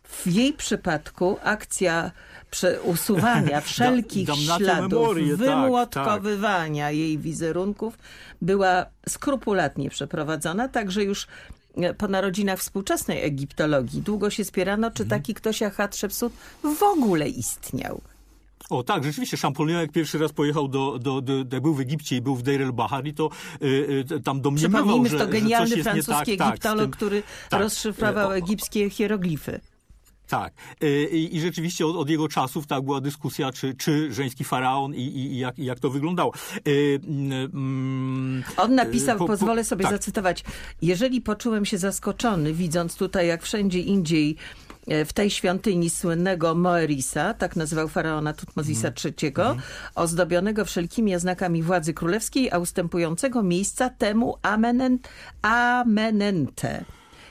[0.03, 2.11] W jej przypadku akcja
[2.83, 7.97] usuwania wszelkich śladów, memoriae, tak, wymłotkowywania jej wizerunków
[8.41, 11.27] była skrupulatnie przeprowadzona, także już
[11.77, 15.21] e, po narodzinach współczesnej egiptologii długo się spierano, czy Mhm.
[15.21, 16.33] taki ktoś jak Hatshepsut
[16.63, 18.01] w ogóle istniał.
[18.69, 22.15] O tak, rzeczywiście, Champollion jak pierwszy raz pojechał do, do, do, do był w Egipcie
[22.15, 23.29] i był w Deir el-Bahar i to
[23.61, 27.23] y, y, tam domniemywał, że, to genialny jest nie francuski tak, tak, egiptolog, tym- który
[27.49, 29.59] tak, rozszyfrował egipskie hieroglify.
[30.27, 30.53] Tak.
[30.83, 34.95] Y, I, i rzeczywiście od, od jego czasów tak była dyskusja, czy, czy żeński faraon
[34.95, 36.33] i, i, i, jak, jak to wyglądało.
[36.67, 39.91] Y, mm, On napisał, y, po- po- pozwolę sobie tak.
[39.91, 40.43] zacytować,
[40.81, 44.35] jeżeli poczułem się zaskoczony, widząc tutaj, jak wszędzie indziej
[44.87, 49.33] e, w tej świątyni słynnego Moerisa, tak nazywał faraona Tutmozisa III,
[49.95, 54.99] ozdobionego wszelkimi oznakami władzy królewskiej, a ustępującego miejsca temu Amenen,
[55.41, 56.85] Amenente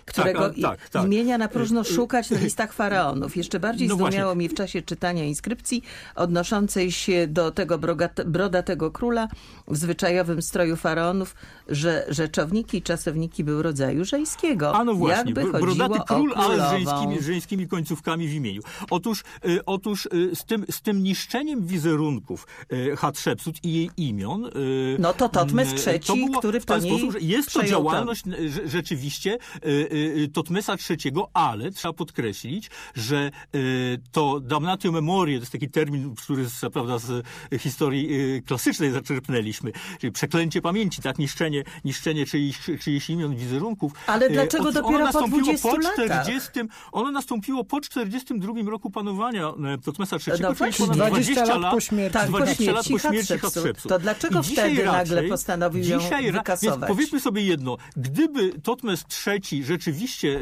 [0.07, 1.05] którego Tak, tak, tak.
[1.07, 3.37] imienia na próżno szukać na listach faraonów.
[3.37, 5.83] Jeszcze bardziej No zdumiało mnie w czasie czytania inskrypcji
[6.15, 7.79] odnoszącej się do tego
[8.27, 9.29] brodatego króla
[9.69, 11.35] w zwyczajowym stroju faraonów,
[11.69, 14.75] że rzeczowniki i czasowniki były rodzaju żeńskiego.
[14.75, 18.63] A no właśnie, Jakby brodaty król, ale z żeńskimi, żeńskimi końcówkami w imieniu.
[18.91, 24.45] Otóż, y, otóż y, z, tym, z tym niszczeniem wizerunków y, Hatshepsut i jej imion...
[24.47, 26.01] y, No to Totmes y, III,
[26.39, 29.96] który w ten sposób, że jest to działalność y, rze- rzeczywiście y, y,
[30.33, 36.49] Totmesa III, ale trzeba podkreślić, że y, to damnatio memoriae, to jest taki termin, który
[36.49, 37.25] z, prawda, z
[37.61, 43.93] historii y, klasycznej zaczerpnęliśmy, czyli przeklęcie pamięci, tak, niszczenie, niszczenie czyichś, czyichś imion, wizerunków.
[44.07, 46.23] Ale Y, dlaczego otóż dopiero po nastąpiło 20 po latach?
[46.23, 46.51] 40,
[46.93, 50.87] ono nastąpiło po 42 roku panowania e, Totmesa III, No czyli właśnie.
[50.87, 52.13] ponad 20 20 lat po śmierci.
[52.13, 53.55] Tak, po 20 lat po śmierci śmierci Hatshepsut.
[53.55, 53.89] Hatshepsut.
[53.91, 56.79] To dlaczego wtedy nagle raczej- postanowił ją ra- wykasować?
[56.81, 59.86] Więc powiedzmy sobie jedno, gdyby Totmes III rzeczywiście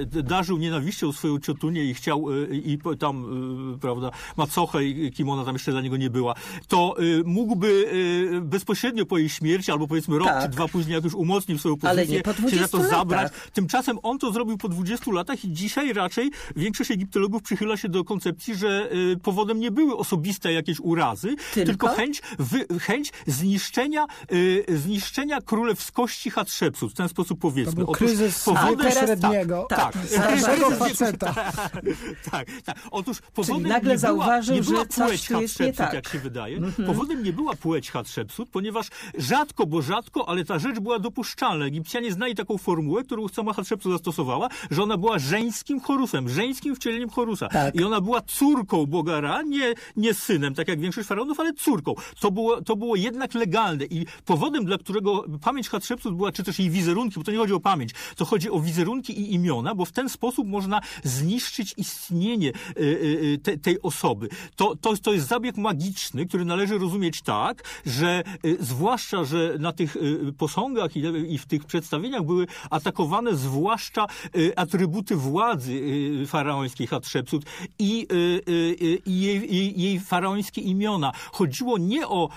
[0.07, 3.25] d- darzył nienawiścią swoją ciotunię i chciał e, i tam,
[3.75, 6.35] e, prawda, macochę i kim ona tam jeszcze dla niego nie była,
[6.69, 7.85] to e, mógłby
[8.43, 10.43] bezpośrednio po jej śmierci, albo powiedzmy rok Tak.
[10.43, 12.99] czy dwa później, jak już umocnił swoją pozycję, się za 20 to latach.
[12.99, 13.33] zabrać.
[13.53, 18.05] Tymczasem on to zrobił po 20 latach i dzisiaj raczej większość egiptologów przychyla się do
[18.05, 21.67] koncepcji, że y, powodem nie były osobiste jakieś urazy, Tylko?
[21.67, 26.93] tylko, chęć, wy, chęć zniszczenia, y, zniszczenia królewskości Hatshepsut.
[26.93, 27.73] W ten sposób powiedzmy.
[27.73, 28.77] To był Otóż kryzys powodem-
[29.35, 29.67] średniego.
[29.69, 30.79] Tak, Tak, Starszego tak.
[30.79, 31.35] faceta.
[32.31, 32.77] tak, tak.
[32.91, 35.95] Otóż powodem nagle nie była, zauważył, nie była że płeć Hatshepsut, tak.
[35.95, 36.61] jak się wydaje.
[36.87, 38.87] Powodem nie była płeć Hatshepsut, ponieważ
[39.19, 41.65] rzadko, bo rzadko, ale ta rzecz była dopuszczalna.
[41.65, 47.11] Egipcjanie znali taką formułę, którą sama Hatshepsut zastosowała, że ona była żeńskim Horusem, żeńskim wcieleniem
[47.11, 47.49] Horusa.
[47.49, 47.75] Tak.
[47.75, 51.95] I ona była córką Boga Ra, nie, nie synem, tak jak większość faraonów, ale córką.
[52.21, 56.59] To było, to było jednak legalne i powodem, dla którego pamięć Hatshepsut była, czy też
[56.59, 59.85] jej wizerunki, bo to nie chodzi o pamięć, to chodzi o wizerunki i imiona, bo
[59.85, 64.29] w ten sposób można zniszczyć istnienie y, y, te, tej osoby.
[64.57, 68.23] To, to, to jest zabieg magiczny, który należy rozumieć tak, że
[68.61, 69.97] zwłaszcza, że na tych
[70.39, 71.01] posągach i,
[71.35, 74.07] i w tych przedstawieniach były atakowane zwłaszcza
[74.57, 75.83] atrybuty władzy
[76.27, 77.45] faraońskiej Hatshepsut
[77.79, 78.09] i,
[79.07, 81.13] i jej, jej, jej faraońskie imiona.
[81.33, 82.29] Chodziło nie o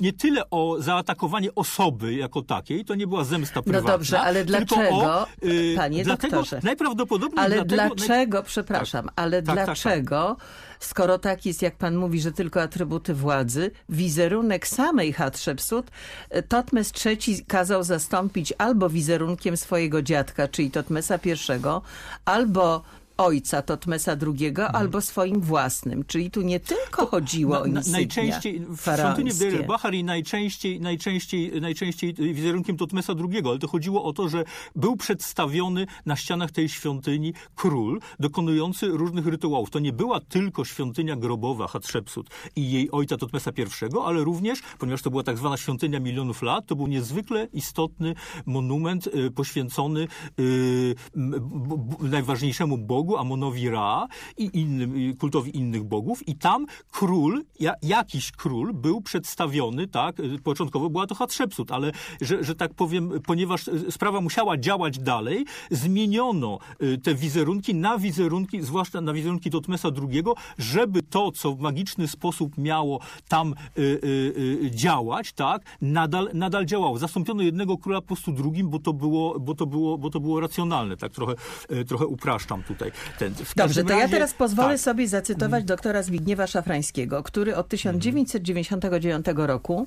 [0.00, 3.90] nie tyle o zaatakowanie osoby jako takiej, to nie była zemsta prywatna.
[3.90, 6.60] No dobrze, ale dlaczego, o, y, panie dlatego, doktorze?
[6.62, 9.64] Najprawdopodobniej Ale dlatego, dlaczego, przepraszam, ale Tak, tak, tak.
[9.66, 10.36] dlaczego,
[10.80, 15.90] skoro tak jest, jak pan mówi, że tylko atrybuty władzy, wizerunek samej Hatshepsut,
[16.30, 21.30] e, Totmes III kazał zastąpić albo wizerunkiem swojego dziadka, czyli Totmesa I,
[22.24, 22.82] albo
[23.16, 26.04] ojca Totmesa II, albo swoim własnym.
[26.04, 27.74] Czyli tu nie tylko chodziło o Mhm.
[27.74, 29.50] Na- na- insygnia najczęściej w świątyni faraońskie.
[29.50, 34.44] Deir el-Bahari najczęściej, najczęściej, najczęściej wizerunkiem Totmesa II, ale to chodziło o to, że
[34.76, 39.70] był przedstawiony na ścianach tej świątyni król dokonujący różnych rytuałów.
[39.70, 43.62] To nie była tylko świątynia grobowa Hatshepsut i jej ojca Totmesa I,
[44.04, 48.14] ale również, ponieważ to była tak zwana świątynia milionów lat, to był niezwykle istotny
[48.46, 50.08] monument y, poświęcony
[50.40, 50.94] y,
[52.00, 58.72] najważniejszemu bogu, Amonowi Ra i innym, kultowi innych bogów i tam król, ja, jakiś król
[58.74, 63.92] był przedstawiony, tak, y, początkowo była to Hatshepsut, ale że, że tak powiem, ponieważ y,
[63.92, 70.22] sprawa musiała działać dalej, zmieniono y, te wizerunki na wizerunki, zwłaszcza na wizerunki Totmesa II,
[70.58, 76.98] żeby to, co w magiczny sposób miało tam y, y, działać, tak, nadal, nadal działało.
[76.98, 80.40] Zastąpiono jednego króla po prostu drugim, bo to było, bo to było, bo to było
[80.40, 81.34] racjonalne, tak trochę,
[81.88, 82.90] trochę upraszczam tutaj.
[83.18, 84.80] Ten, Dobrze, to ja razie- teraz pozwolę tak.
[84.80, 89.86] sobie zacytować doktora Zbigniewa Szafrańskiego, który od 1999 roku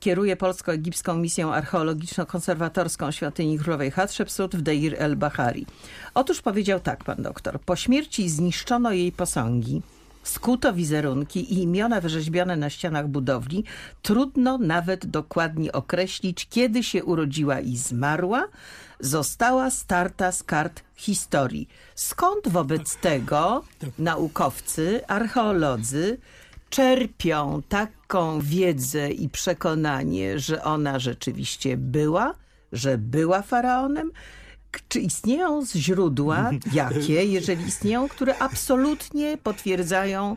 [0.00, 5.66] kieruje polsko-egipską misją archeologiczno-konserwatorską świątyni królowej Hatshepsut w Deir el-Bahari.
[6.14, 7.60] Otóż powiedział tak pan doktor.
[7.60, 9.82] Po śmierci zniszczono jej posągi,
[10.22, 13.64] skuto wizerunki i imiona wyrzeźbione na ścianach budowli.
[14.02, 18.48] Trudno nawet dokładnie określić, kiedy się urodziła i zmarła.
[19.00, 21.68] Została starta z kart historii.
[21.94, 23.64] Skąd wobec tego
[23.98, 26.18] naukowcy, archeolodzy
[26.70, 32.34] czerpią taką wiedzę i przekonanie, że ona rzeczywiście była,
[32.72, 34.12] że była faraonem?
[34.88, 40.36] Czy istnieją źródła, jakie, jeżeli istnieją, które absolutnie potwierdzają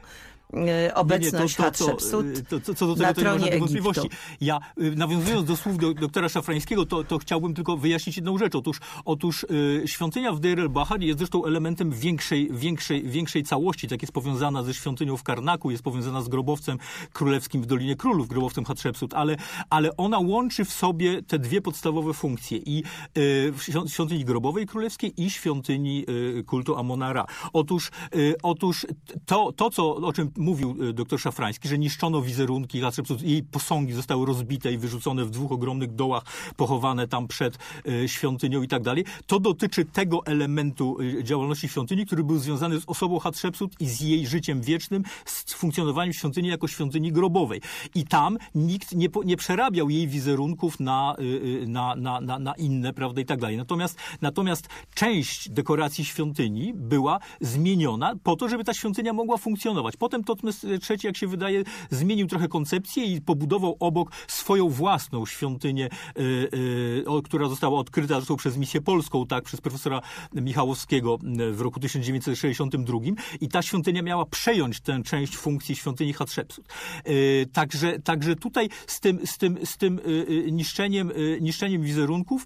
[0.95, 4.09] obecność to, to, Hatshepsut to, to, Co do na tego to nie ma wątpliwości.
[4.41, 8.55] Ja y, nawiązując do słów do, doktora Szafrańskiego, to, to chciałbym tylko wyjaśnić jedną rzecz.
[8.55, 13.87] Otóż, otóż y, świątynia w Deir el-Bahar jest zresztą elementem większej, większej, większej całości.
[13.87, 16.77] Tak jest powiązana ze świątynią w Karnaku, jest powiązana z grobowcem
[17.13, 19.37] królewskim w Dolinie Królów, grobowcem Hatshepsut, ale,
[19.69, 22.57] ale ona łączy w sobie te dwie podstawowe funkcje.
[22.57, 22.83] I
[23.17, 23.53] y,
[23.87, 26.05] świątyni grobowej królewskiej i świątyni
[26.39, 27.25] y, kultu Amona-Ra.
[27.53, 28.87] Otóż, y, otóż
[29.25, 33.93] to, to co, o czym mówił y, doktor Szafrański, że niszczono wizerunki Hatshepsut, jej posągi
[33.93, 36.23] zostały rozbite i wyrzucone w dwóch ogromnych dołach,
[36.57, 42.05] pochowane tam przed y, świątynią i tak dalej, to dotyczy tego elementu y, działalności świątyni,
[42.05, 46.67] który był związany z osobą Hatshepsut i z jej życiem wiecznym, z funkcjonowaniem świątyni jako
[46.67, 47.61] świątyni grobowej.
[47.95, 51.15] I tam nikt nie, nie przerabiał jej wizerunków na,
[51.67, 53.57] na, na, na, na inne, prawda, i tak dalej.
[53.57, 59.97] Natomiast, natomiast część dekoracji świątyni była zmieniona po to, żeby ta świątynia mogła funkcjonować.
[59.97, 65.89] Potem Totmes III, jak się wydaje, zmienił trochę koncepcję i pobudował obok swoją własną świątynię,
[66.19, 70.01] y, o- która została odkryta zresztą przez misję polską, tak, przez profesora
[70.33, 72.99] Michałowskiego y, w roku 1962
[73.41, 76.65] i ta świątynia miała przejąć tę część funkcji świątyni Hatshepsut.
[77.53, 79.99] Także, także tutaj z tym, z tym, z tym
[80.51, 82.45] niszczeniem, niszczeniem wizerunków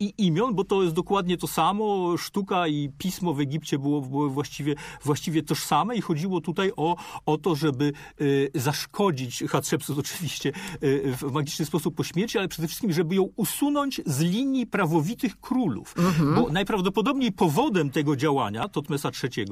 [0.00, 4.30] i imion, bo to jest dokładnie to samo, sztuka i pismo w Egipcie było, było
[4.30, 6.93] właściwie, właściwie tożsame i chodziło tutaj o,
[7.26, 10.52] o to, żeby y, zaszkodzić Hatshepsut oczywiście
[10.82, 15.40] y, w magiczny sposób po śmierci, ale przede wszystkim, żeby ją usunąć z linii prawowitych
[15.40, 15.94] królów.
[16.34, 19.46] Bo najprawdopodobniej powodem tego działania Totmesa III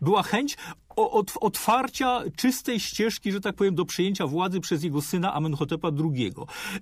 [0.00, 0.56] była chęć
[1.40, 6.32] otwarcia czystej ścieżki, że tak powiem, do przejęcia władzy przez jego syna Amenhotepa II.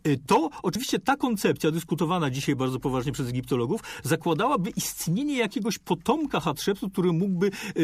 [0.07, 6.41] Y, To oczywiście ta koncepcja, dyskutowana dzisiaj bardzo poważnie przez egiptologów, zakładałaby istnienie jakiegoś potomka
[6.41, 7.81] Hatshepsut, który mógłby y,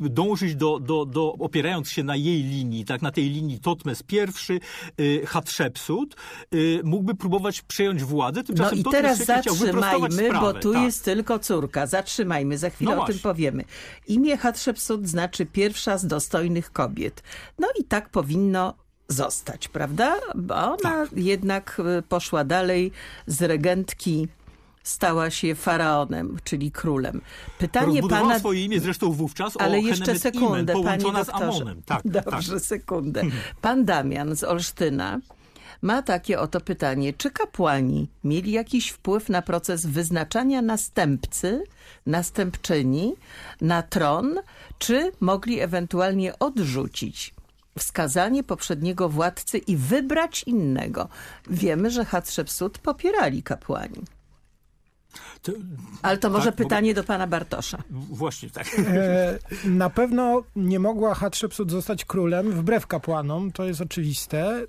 [0.00, 4.02] y, dążyć do, do, do, opierając się na jej linii, tak, na tej linii Totmes
[4.12, 6.16] I, Hatshepsut,
[6.84, 8.40] mógłby próbować przejąć władzę.
[8.40, 10.82] No Tymczasem i Totmes teraz zatrzymajmy, bo tu tak.
[10.82, 11.86] jest tylko córka.
[11.86, 13.64] Zatrzymajmy, za chwilę No o tym powiemy.
[14.08, 17.22] Imię Hatshepsut znaczy pierwsza z dostojnych kobiet.
[17.58, 18.74] No i tak powinno
[19.08, 20.16] zostać, prawda?
[20.34, 21.08] Bo ona Tak.
[21.16, 22.92] jednak y, poszła dalej
[23.26, 24.28] z regentki
[24.82, 27.20] stała się faraonem, czyli królem.
[27.58, 28.38] Pytanie pana...
[28.38, 31.28] swoje imię zresztą wówczas Ale o jeszcze Henemet sekundę, Imen, panie z.
[31.28, 31.82] Amonem.
[31.86, 32.62] Tak, Dobrze, tak.
[32.62, 33.22] sekundę.
[33.60, 35.20] Pan Damian z Olsztyna
[35.82, 37.12] ma takie oto pytanie.
[37.12, 41.64] Czy kapłani mieli jakiś wpływ na proces wyznaczania następcy,
[42.06, 43.14] następczyni
[43.60, 44.34] na tron,
[44.78, 47.34] czy mogli ewentualnie odrzucić
[47.78, 51.08] wskazanie poprzedniego władcy i wybrać innego?
[51.50, 54.02] Wiemy, że Hatshepsut popierali kapłani.
[55.42, 55.52] To,
[56.02, 57.82] Ale to może Tak, bo- pytanie do pana Bartosza.
[57.90, 58.66] właśnie tak.
[58.78, 64.62] E, Na pewno nie mogła Hatshepsut zostać królem wbrew kapłanom, to jest oczywiste.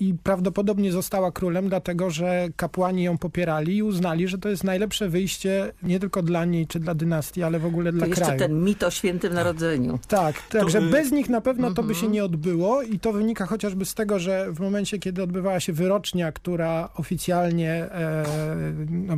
[0.00, 5.08] I prawdopodobnie została królem, dlatego że kapłani ją popierali i uznali, że to jest najlepsze
[5.08, 8.38] wyjście nie tylko dla niej czy dla dynastii, ale w ogóle To dla jeszcze kraju.
[8.38, 9.98] ten mit o świętym narodzeniu.
[10.08, 12.00] Tak, także bez nich na pewno to by Mhm.
[12.00, 15.72] się nie odbyło i to wynika chociażby z tego, że w momencie, kiedy odbywała się
[15.72, 18.24] wyrocznia, która oficjalnie e,
[18.90, 19.16] no,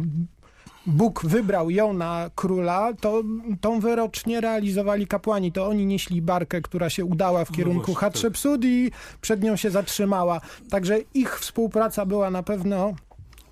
[0.89, 3.23] Bóg wybrał ją na króla, to
[3.61, 5.53] tą wyrocznię realizowali kapłani.
[5.53, 8.01] To oni nieśli barkę, która się udała w No kierunku właśnie, tak.
[8.01, 10.41] Hatshepsut i przed nią się zatrzymała.
[10.71, 12.95] Także ich współpraca była na pewno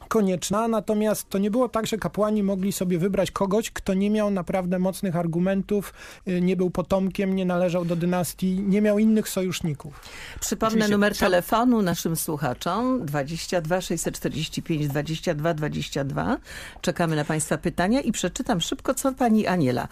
[0.08, 4.30] konieczna, natomiast to nie było tak, że kapłani mogli sobie wybrać kogoś, kto nie miał
[4.30, 5.94] naprawdę mocnych argumentów,
[6.28, 10.00] y, nie był potomkiem, nie należał do dynastii, nie miał innych sojuszników.
[10.40, 10.92] Przypomnę Oczywiście.
[10.92, 16.38] numer telefonu naszym słuchaczom 22 645 22 22.
[16.80, 19.88] Czekamy na Państwa pytania i przeczytam szybko, co pani Aniela y,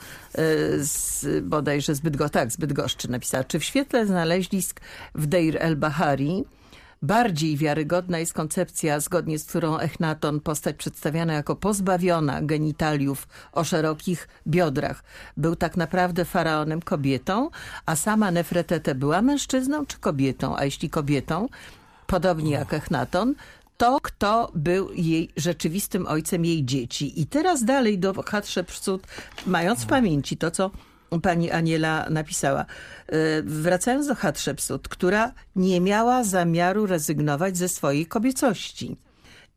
[0.85, 3.45] z, bodajże z Bydgo, tak, z Bydgoszczy napisała.
[3.45, 4.81] Czy w świetle znaleźlisk
[5.15, 6.45] w Deir el-Bahari
[7.05, 14.29] Bardziej wiarygodna jest koncepcja, zgodnie z którą Echnaton, postać przedstawiana jako pozbawiona genitaliów o szerokich
[14.47, 15.05] biodrach,
[15.37, 17.51] był tak naprawdę faraonem kobietą,
[17.87, 20.57] a sama Nefretete była mężczyzną czy kobietą?
[20.57, 21.49] A jeśli kobietą,
[22.07, 23.35] podobnie jak Echnaton,
[23.77, 27.21] to kto był jej rzeczywistym ojcem jej dzieci.
[27.21, 29.07] I teraz dalej do Hatshepsut,
[29.47, 30.71] mając w pamięci to, co
[31.21, 32.61] pani Aniela napisała.
[32.61, 38.97] E, Wracając do Hatshepsut, która nie miała zamiaru rezygnować ze swojej kobiecości.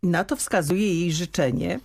[0.03, 1.79] Na to wskazuje jej życzenie,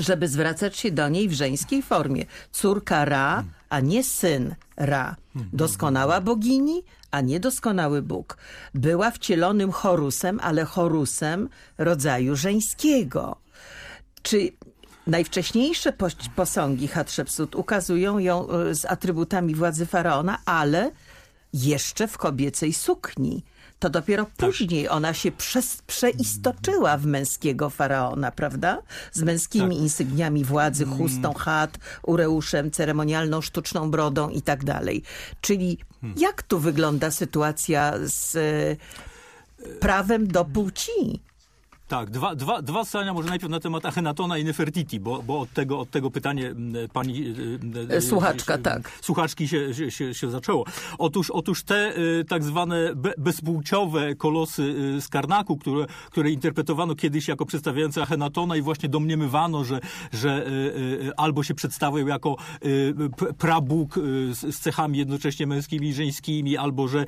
[0.00, 2.24] żeby zwracać się do niej w żeńskiej formie.
[2.52, 5.16] Córka Ra, a nie syn Ra.
[5.52, 8.36] Doskonała bogini, a nie doskonały Bóg.
[8.74, 13.36] Była wcielonym Horusem, ale Horusem rodzaju żeńskiego.
[14.22, 14.52] Czy
[15.06, 15.92] najwcześniejsze
[16.36, 20.90] posągi Hatshepsut ukazują ją e, z atrybutami władzy faraona, ale
[21.52, 23.44] jeszcze w kobiecej sukni.
[23.78, 28.78] To dopiero później ona się przez, przeistoczyła w męskiego faraona, prawda?
[29.12, 29.82] Z męskimi Tak.
[29.82, 30.98] insygniami władzy, Mm.
[30.98, 35.02] chustą, chat, ureuszem, ceremonialną, sztuczną brodą i tak dalej.
[35.40, 36.18] Czyli Hmm.
[36.20, 41.22] jak tu wygląda sytuacja z e, prawem do płci?
[41.88, 45.52] Tak, dwa, dwa, dwa zdania może najpierw na temat Achenatona i Nefertiti, bo, bo od,
[45.52, 46.54] tego, od tego pytanie
[46.92, 47.34] pani...
[47.90, 48.90] e, e, Słuchaczka, e, tak.
[49.00, 50.64] Słuchaczki się, się, się, zaczęło.
[50.98, 57.28] Otóż, otóż te e, tak zwane be, bezpłciowe kolosy z Karnaku, które, które interpretowano kiedyś
[57.28, 59.80] jako przedstawiające Achenatona i właśnie domniemywano, że,
[60.12, 60.46] że
[61.16, 62.36] albo się przedstawiał jako
[63.38, 63.94] prabóg
[64.32, 67.04] z, cechami jednocześnie męskimi i żeńskimi, albo że,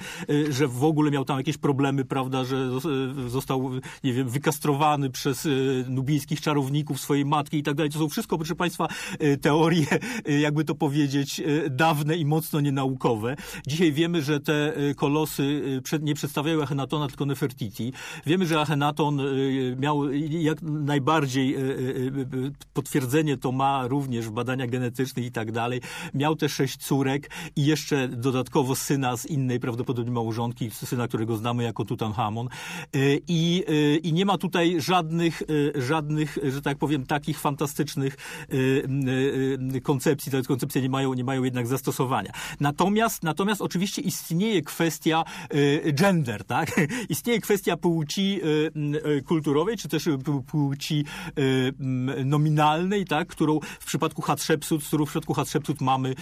[0.51, 3.71] że w ogóle miał tam jakieś problemy, prawda, że zos- został,
[4.05, 4.68] nie wiem, wykastrowany
[5.13, 5.49] przez
[5.89, 7.91] nubijskich czarowników swojej matki i tak dalej.
[7.91, 8.89] To są wszystko, proszę Państwa,
[9.19, 9.87] e, teorie,
[10.25, 13.37] e, jakby to powiedzieć, dawne i mocno nienaukowe.
[13.67, 15.63] Dzisiaj wiemy, że te kolosy
[16.01, 17.93] nie przedstawiają Achenatona, tylko Nefertiti.
[18.27, 19.21] Wiemy, że Achenaton
[19.77, 21.57] miał jak najbardziej
[22.73, 25.81] potwierdzenie to ma również w badaniach genetycznych i tak dalej.
[26.15, 31.63] Miał też sześć córek i jeszcze dodatkowo syna z innej prawdopodobnie małżonki, syna, którego znamy
[31.63, 32.49] jako Tutanchamon.
[33.29, 33.65] I,
[34.03, 35.43] i nie ma tutaj żadnych,
[35.77, 40.33] e, żadnych, że tak powiem, takich fantastycznych e, e, koncepcji.
[40.33, 42.33] Te koncepcje nie mają, nie mają jednak zastosowania.
[42.61, 45.25] Natomiast, natomiast oczywiście istnieje kwestia
[45.93, 46.81] gender, tak?
[47.09, 48.41] Istnieje kwestia płci
[49.27, 50.09] kulturowej, czy też
[50.47, 51.05] płci
[52.25, 53.29] nominalnej, tak?
[53.29, 56.15] Którą w przypadku Hatshepsut, którą w przypadku Hatshepsut mamy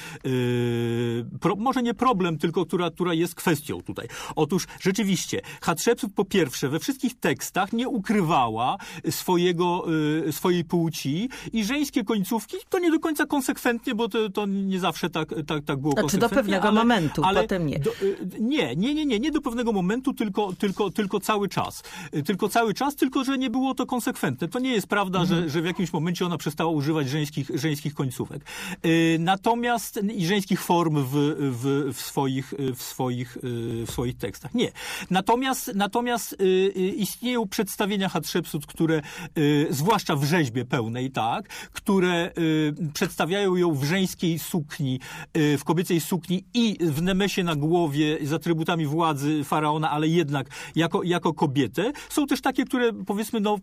[1.40, 4.08] pro, może nie problem, tylko która, która jest kwestią tutaj.
[4.36, 7.88] Otóż rzeczywiście Hatshepsut po pierwsze we wszystkich tekstach nie
[8.26, 8.76] ukrywała
[9.10, 9.86] swojego,
[10.28, 14.80] e, swojej płci i żeńskie końcówki to nie do końca konsekwentnie, bo to, to nie
[14.80, 17.78] zawsze tak, tak, tak było Znaczy do pewnego ale, momentu, ale potem nie.
[17.78, 21.82] Do, y, nie, nie, nie, nie, nie do pewnego momentu, tylko, tylko, tylko cały czas.
[22.14, 24.48] Y, Tylko cały czas, tylko że nie było to konsekwentne.
[24.48, 25.42] To nie jest prawda, Mhm.
[25.42, 28.42] że, że w jakimś momencie ona przestała używać żeńskich, żeńskich końcówek.
[28.86, 33.40] Y, Natomiast i żeńskich form w, w, w, swoich, w, swoich, y,
[33.86, 34.54] w swoich tekstach.
[34.54, 34.72] Nie.
[35.10, 39.02] Natomiast, natomiast y, y, istnieją przedstawienia Hatshepsut, które,
[39.38, 45.00] y, zwłaszcza w rzeźbie pełnej, tak, które y, przedstawiają ją w żeńskiej sukni,
[45.36, 50.46] y, w kobiecej sukni i w nemesie na głowie z atrybutami władzy faraona, ale jednak
[50.76, 51.92] jako, jako kobietę.
[52.08, 53.58] Są też takie, które powiedzmy no,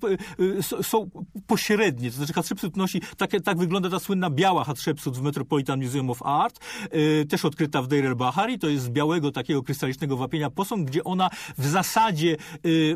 [0.82, 1.10] są
[1.47, 2.12] pośrednie.
[2.12, 6.22] To znaczy Hatshepsut nosi, tak, tak wygląda ta słynna biała Hatshepsut w Metropolitan Museum of
[6.24, 6.60] Art,
[7.30, 8.60] też odkryta w Deir el-Bahari.
[8.60, 12.38] To jest z białego takiego krystalicznego wapienia posąg, gdzie ona w zasadzie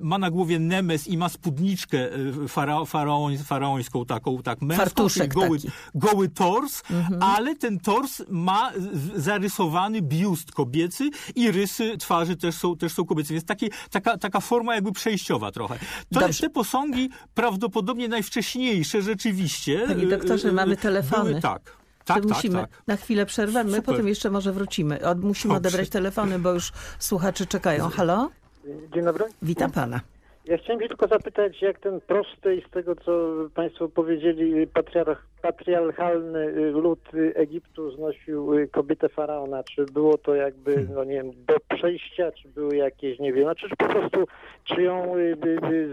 [0.01, 2.09] ma na głowie nemes i ma spódniczkę
[2.47, 5.71] fara, faraoń, faraońską taką, tak męską, czyli goły, taki.
[5.95, 6.83] goły tors,
[7.19, 8.71] ale ten tors ma
[9.15, 13.33] zarysowany biust kobiecy i rysy twarzy też są, też są kobiece.
[13.33, 15.79] Więc taki, taka, taka forma jakby przejściowa trochę.
[16.13, 16.41] To, Dobrze.
[16.41, 19.83] te posągi prawdopodobnie najwcześniejsze rzeczywiście.
[19.87, 21.29] Panie y, doktorze, mamy telefony.
[21.29, 21.63] Były, tak.
[21.63, 22.69] To Tak, tak, musimy tak.
[22.87, 23.85] na chwilę przerwać, my Super.
[23.85, 25.05] potem jeszcze może wrócimy.
[25.05, 25.67] Od, musimy Dobrze.
[25.67, 27.89] odebrać telefony, bo już słuchacze czekają.
[27.89, 28.29] Halo?
[28.93, 29.25] Dzień dobry.
[29.41, 30.01] Witam pana.
[30.47, 35.25] Ja chciałem się tylko zapytać, jak ten prosty i z tego, co Państwo powiedzieli, patriarch,
[35.41, 36.99] patriarchalny y, lud
[37.35, 39.63] Egiptu znosił y, kobietę faraona.
[39.63, 43.69] Czy było to jakby, no nie wiem, do przejścia, czy były jakieś, nie wiem, znaczy,
[43.69, 44.27] czy po prostu,
[44.63, 45.37] czy ją y,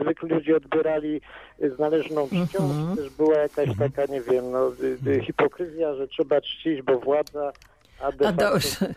[0.01, 1.21] zwykli ludzie odbierali
[1.59, 4.73] z należną czcią, czy też była jakaś taka, nie wiem, no,
[5.07, 7.53] y, hipokryzja, że trzeba czcić, bo władza,
[8.01, 8.95] a A dobrze.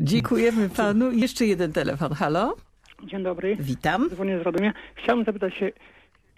[0.00, 1.12] Dziękujemy panu.
[1.12, 2.12] Jeszcze jeden telefon.
[2.12, 2.54] Halo?
[3.02, 4.08] Dzień dobry, Witam.
[4.10, 4.72] dzwonię z Radomia.
[4.94, 5.72] Chciałbym zapytać się,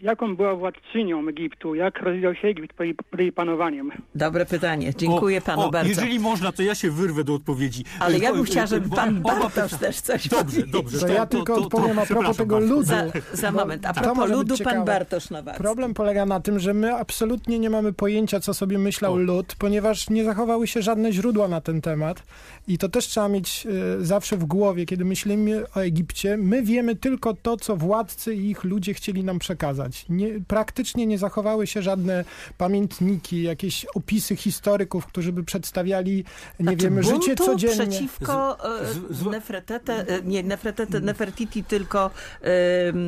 [0.01, 1.75] jaką była władczynią Egiptu?
[1.75, 2.77] Jak rozwijał się Egipt
[3.11, 3.93] pod jej, panowaniem?
[4.15, 4.93] Dobre pytanie.
[4.97, 5.89] Dziękuję o, panu o, bardzo.
[5.89, 7.85] Jeżeli można, to ja się wyrwę do odpowiedzi.
[8.01, 10.83] Ale ja bym chciała, żeby bo- pan oba Bartosz też coś Dobrze, powiedział.
[10.83, 10.99] dobrze.
[11.01, 12.75] To ja tylko odpowiem a propos tego bardzo.
[12.75, 12.87] ludu.
[12.87, 13.87] Za, za moment.
[13.87, 14.85] A to propos ludu, pan.
[14.85, 15.59] Bartosz Nowacki.
[15.63, 19.17] Problem polega na tym, że my absolutnie nie mamy pojęcia, co sobie myślał O.
[19.17, 22.23] lud, ponieważ nie zachowały się żadne źródła na ten temat.
[22.69, 23.67] I to też trzeba mieć
[24.01, 26.37] e, zawsze w głowie, kiedy myślimy o Egipcie.
[26.37, 30.07] My wiemy tylko to, co władcy i ich ludzie chcieli nam przekazać.
[30.09, 32.25] Nie, praktycznie nie zachowały się żadne
[32.59, 37.77] pamiętniki, jakieś opisy historyków, którzy by przedstawiali, nie Znaczy, wiem, życie buntu codziennie.
[37.77, 42.11] przeciwko e, Z- z- Nefretete, e, nie Nefretete, Nefertiti, tylko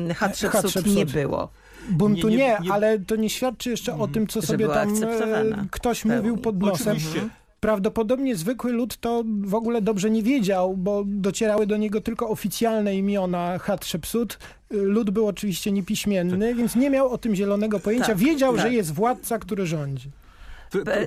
[0.09, 0.95] e, Hatshepsut Hatshepsut.
[0.95, 1.49] nie było.
[1.89, 4.95] Buntu Nie, nie, nie- nie- ale to nie świadczy jeszcze o tym, co sobie tam
[5.71, 6.97] ktoś mówił pod nosem.
[6.97, 7.29] Oczywiście.
[7.59, 12.95] Prawdopodobnie zwykły lud to w ogóle dobrze nie wiedział, bo docierały do niego tylko oficjalne
[12.95, 14.39] imiona Hatshepsut.
[14.69, 18.07] Lud był oczywiście niepiśmienny, więc nie miał o tym zielonego pojęcia.
[18.07, 18.61] Tak, wiedział, tak.
[18.61, 20.09] że jest władca, który rządzi.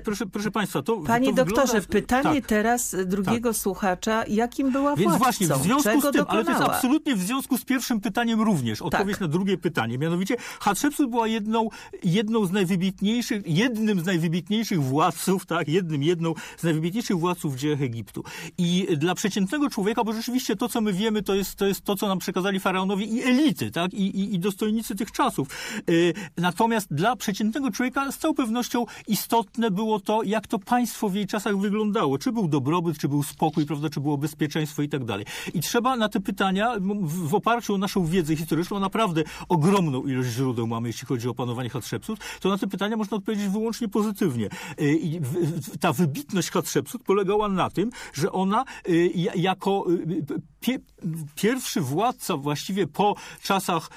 [0.04, 1.88] Proszę, proszę Państwa, to Panie to doktorze, wygląda...
[1.88, 2.48] pytanie tak.
[2.48, 3.56] teraz drugiego tak.
[3.56, 5.24] słuchacza, jakim była Więc władcą?
[5.24, 6.30] właśnie, w związku Czego z tym, dokonała?
[6.32, 9.20] ale to jest absolutnie w związku z pierwszym pytaniem również, odpowiedź Tak.
[9.20, 9.98] na drugie pytanie.
[9.98, 11.68] Mianowicie Hatshepsut była jedną,
[12.04, 17.82] jedną z najwybitniejszych, jednym z najwybitniejszych władców, tak, jednym, jedną z najwybitniejszych władców w dziejach
[17.82, 18.24] Egiptu.
[18.58, 21.96] I dla przeciętnego człowieka, bo rzeczywiście to, co my wiemy, to jest to, jest to
[21.96, 25.48] co nam przekazali faraonowie i elity, tak, i, i, i dostojnicy tych czasów.
[25.90, 31.14] Y, Natomiast dla przeciętnego człowieka z całą pewnością istotne było to, jak to państwo w
[31.14, 32.18] jej czasach wyglądało.
[32.18, 35.26] Czy był dobrobyt, czy był spokój, prawda, czy było bezpieczeństwo i tak dalej.
[35.55, 40.66] I trzeba na te pytania, w, oparciu o naszą wiedzę historyczną, naprawdę ogromną ilość źródeł
[40.66, 44.48] mamy, jeśli chodzi o panowanie Hatshepsut, to na te pytania można odpowiedzieć wyłącznie pozytywnie.
[44.80, 45.20] Y, I
[45.80, 50.24] ta wybitność Hatshepsut polegała na tym, że ona y, ja- jako y,
[50.61, 50.78] pie,
[51.34, 53.90] pierwszy władca właściwie po czasach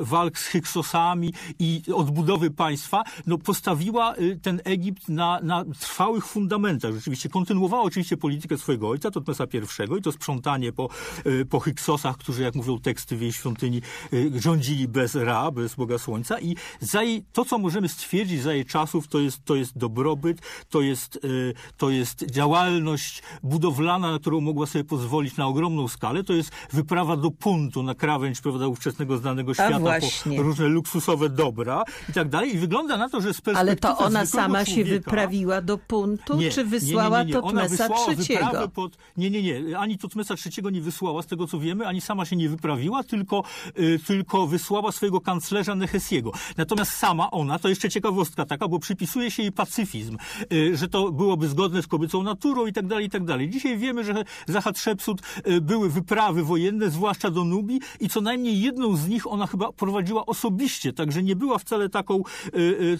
[0.00, 6.94] walk z Hyksosami i odbudowy państwa, no postawiła ten Egipt na, na trwałych fundamentach.
[6.94, 10.88] Rzeczywiście kontynuowała oczywiście politykę swojego ojca, Totmesa I i to sprzątanie po,
[11.26, 15.74] y, po Hyksosach, którzy, jak mówią teksty w jej świątyni, y, rządzili bez Ra, bez
[15.74, 19.54] Boga Słońca i za jej, to, co możemy stwierdzić za jej czasów, to jest, to
[19.54, 25.46] jest dobrobyt, to jest, y, to jest działalność budowlana, na którą mogła sobie pozwolić na
[25.46, 30.36] ogromną skalę, to jest wyprawa do puntu na krawędź prawda, ówczesnego znanego świata właśnie.
[30.36, 32.54] po różne luksusowe dobra i tak dalej.
[32.54, 35.78] I wygląda na to, że z perspektywy Ale to ona sama się człowieka- wyprawiła do
[35.78, 37.46] puntu, nie, czy wysłała nie, nie, nie, nie.
[37.46, 38.68] Ona wysłała III?
[38.74, 38.96] Pod...
[39.16, 39.78] Nie, nie, nie.
[39.78, 43.44] Ani Tutmesa III nie wysłała, z tego co wiemy, ani sama się nie wyprawiła, tylko,
[43.78, 46.32] y, tylko wysłała swojego kanclerza Nehesiego.
[46.56, 50.16] Natomiast sama ona, to jeszcze ciekawostka taka, bo przypisuje się jej pacyfizm,
[50.52, 53.50] y, że to byłoby zgodne z kobiecą naturą i tak dalej, i tak dalej.
[53.50, 58.60] Dzisiaj wiemy, że za Hatshepsut y, były wyprawy wojenne, zwłaszcza do Nubii i co najmniej
[58.60, 62.22] jedną z nich ona chyba prowadziła osobiście, także nie była wcale taką,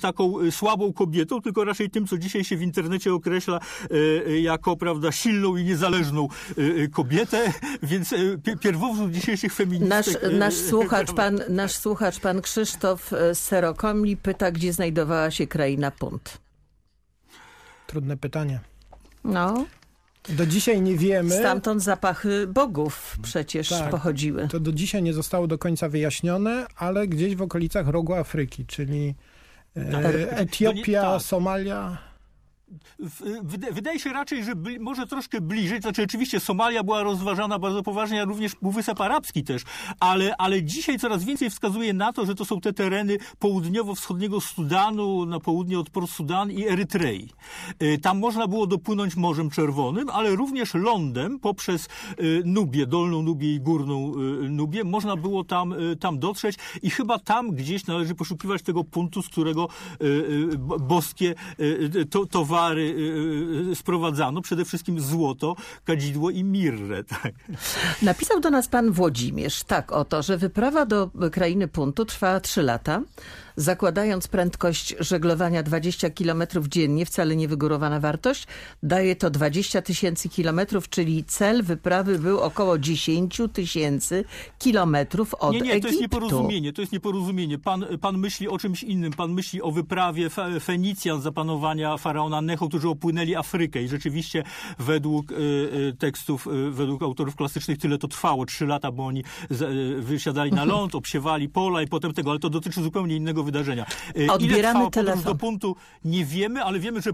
[0.01, 3.61] taką słabą kobietą, tylko raczej tym, co dzisiaj się w internecie określa
[3.93, 3.97] y,
[4.29, 6.29] y, jako, prawda, silną i niezależną
[6.59, 7.53] y, kobietę,
[7.83, 10.23] więc pi- pierwowzór dzisiejszych Nasz, feministek...
[10.39, 15.47] nasz, y, słuchacz, pan, nasz słuchacz, pan Krzysztof e, z Serokomli pyta, gdzie znajdowała się
[15.47, 16.39] kraina Punt.
[17.87, 18.61] Trudne pytanie.
[19.25, 19.67] No,
[20.29, 21.39] Do dzisiaj nie wiemy.
[21.39, 23.91] stamtąd zapachy bogów przecież Tak.
[23.91, 24.49] pochodziły.
[24.49, 29.09] To do dzisiaj nie zostało do końca wyjaśnione, ale gdzieś w okolicach rogu Afryki, czyli
[29.09, 29.34] e,
[29.75, 30.05] Tak.
[30.41, 31.23] Etiopia, No nie- tak.
[31.23, 31.99] Somalia.
[33.73, 38.23] Wydaje się raczej, że bli, może troszkę bliżej, znaczy oczywiście Somalia była rozważana bardzo poważnie,
[38.23, 39.63] a również Półwysep Arabski też,
[40.01, 45.27] ale, ale dzisiaj coraz więcej wskazuje na to, że to są te tereny południowo-wschodniego Sudanu,
[45.27, 47.29] na południe od Port Sudan i Erytrei.
[47.83, 51.89] Y, Tam można było dopłynąć Morzem Czerwonym, ale również lądem poprzez
[52.21, 54.13] y, Nubię, Dolną Nubię i Górną
[54.45, 59.23] y, Nubię, można było tam, tam dotrzeć i chyba tam gdzieś należy poszukiwać tego punktu,
[59.23, 59.69] z którego
[60.59, 61.35] bo- boskie
[62.11, 67.05] to, towary y, y, sprowadzano, przede wszystkim złoto, kadzidło i mirrę.
[67.23, 67.35] Tak.
[68.03, 73.03] Napisał do nas pan Włodzimierz tak oto, że wyprawa do krainy Puntu trwała 3 lata,
[73.57, 78.47] zakładając prędkość żeglowania 20 km dziennie, wcale nie wygórowana wartość,
[78.83, 84.25] daje to 20 tysięcy kilometrów, czyli cel wyprawy był około 10 tysięcy
[84.59, 87.59] kilometrów od Nie, nie, to jest nieporozumienie, to jest nieporozumienie.
[87.59, 92.41] Pan, pan myśli o czymś innym, pan myśli o wyprawie Fe, Fenicjan za panowania faraona
[92.41, 93.83] Necho, którzy opłynęli Afrykę.
[93.83, 94.45] I rzeczywiście
[94.79, 99.25] według y, y, tekstów, y, według autorów klasycznych tyle to trwało, trzy lata, bo oni
[99.51, 103.44] z, y, wysiadali na ląd, obsiewali pola i potem tego, ale to dotyczy zupełnie innego
[103.45, 103.87] wydarzenia.
[104.15, 105.25] Ile Odbieramy podróż telefon.
[105.25, 107.11] do punktu nie wiemy, ale wiemy, że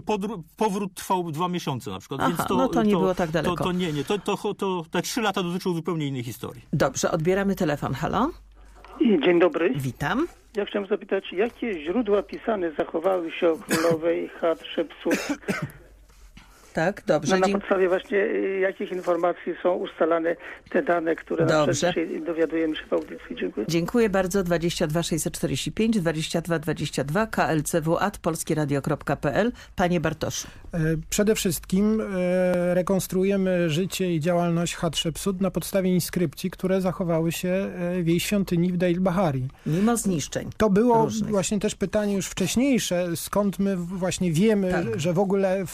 [0.57, 2.21] powrót trwał dwa miesiące na przykład.
[2.21, 3.55] Aha, więc to, no to nie było tak daleko.
[3.55, 6.61] To, to nie, nie, to, to, to, to te trzy lata dotyczą zupełnie innej historii.
[6.73, 7.93] Dobrze, odbieramy telefon.
[7.93, 8.29] Halo?
[9.25, 9.73] Dzień dobry.
[9.75, 10.27] Witam.
[10.55, 15.37] Ja chciałem zapytać, jakie źródła pisane zachowały się o królowej Hatshepsut?
[16.73, 17.39] Tak, No, dobrze.
[17.39, 20.35] na Dzie- podstawie właśnie y, jakich informacji są ustalane
[20.69, 21.93] te dane, które na Dobrze.
[22.25, 23.35] dowiadujemy się w audycji.
[23.35, 23.65] Dziękuję.
[23.69, 24.43] Dziękuję bardzo.
[24.43, 30.47] 22 645 22 22 klcw.polskieradio.pl Panie Bartoszu.
[30.73, 37.49] E, Przede wszystkim e, rekonstruujemy życie i działalność Hatshepsut na podstawie inskrypcji, które zachowały się
[37.49, 39.47] e, w jej świątyni w Deir Bahari.
[39.65, 40.49] Mimo zniszczeń.
[40.57, 41.29] To było Różnych.
[41.31, 44.99] właśnie też pytanie już wcześniejsze, skąd my właśnie wiemy, Tak.
[44.99, 45.65] że w ogóle e,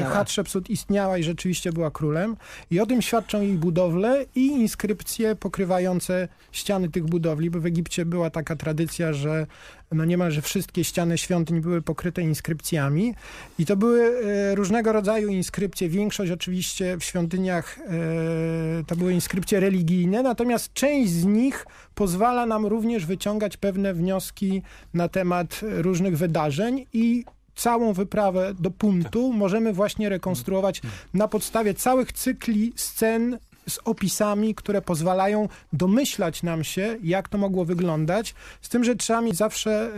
[0.00, 0.14] Istniała.
[0.14, 2.36] Hatshepsut istniała i rzeczywiście była królem.
[2.70, 8.04] I o tym świadczą jej budowle i inskrypcje pokrywające ściany tych budowli, bo w Egipcie
[8.04, 9.46] była taka tradycja, że
[9.92, 13.14] no niemalże wszystkie ściany świątyń były pokryte inskrypcjami.
[13.58, 15.88] I to były e, różnego rodzaju inskrypcje.
[15.88, 22.66] Większość oczywiście w świątyniach e, to były inskrypcje religijne, natomiast część z nich pozwala nam
[22.66, 24.62] również wyciągać pewne wnioski
[24.94, 27.24] na temat różnych wydarzeń i
[27.56, 29.32] całą wyprawę do punktu.
[29.32, 30.82] Możemy właśnie rekonstruować
[31.14, 33.38] na podstawie całych cykli scen
[33.68, 38.34] z opisami, które pozwalają domyślać nam się, jak to mogło wyglądać.
[38.60, 39.90] Z tym, że trzeba mieć zawsze e,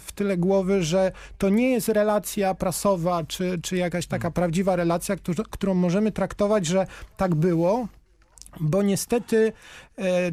[0.00, 5.16] w tyle głowy, że to nie jest relacja prasowa, czy, czy jakaś taka prawdziwa relacja,
[5.50, 6.86] którą możemy traktować, że
[7.16, 7.88] tak było,
[8.60, 9.52] bo niestety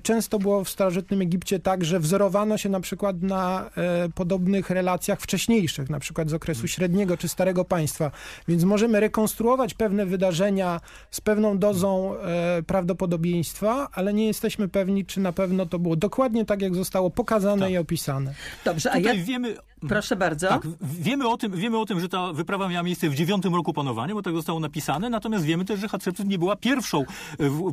[0.03, 5.21] często było w starożytnym Egipcie tak, że wzorowano się na przykład na e, podobnych relacjach
[5.21, 8.11] wcześniejszych, na przykład z okresu średniego czy starego państwa.
[8.47, 15.19] Więc możemy rekonstruować pewne wydarzenia z pewną dozą e, prawdopodobieństwa, ale nie jesteśmy pewni, czy
[15.19, 17.71] na pewno to było dokładnie tak, jak zostało pokazane tak.
[17.71, 18.33] i opisane.
[18.65, 19.23] Dobrze, a Tutaj ja...
[19.23, 19.55] wiemy...
[19.89, 20.47] Proszę bardzo.
[20.47, 23.73] Tak, wiemy o, tym, wiemy o tym, że ta wyprawa miała miejsce w dziewiątym roku
[23.73, 27.03] panowania, bo tak zostało napisane, natomiast wiemy też, że Hatshepsut nie była pierwszą,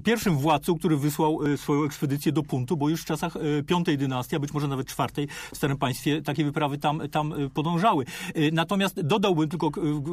[0.04, 3.98] pierwszym władcą, który wysłał e, swoją ekspedycję do Puntu, bo już w czasach e, piątej
[3.98, 8.04] dynastii, a być może nawet czwartej w Starym Państwie takie wyprawy tam, tam e, podążały.
[8.52, 9.70] Natomiast dodałbym tylko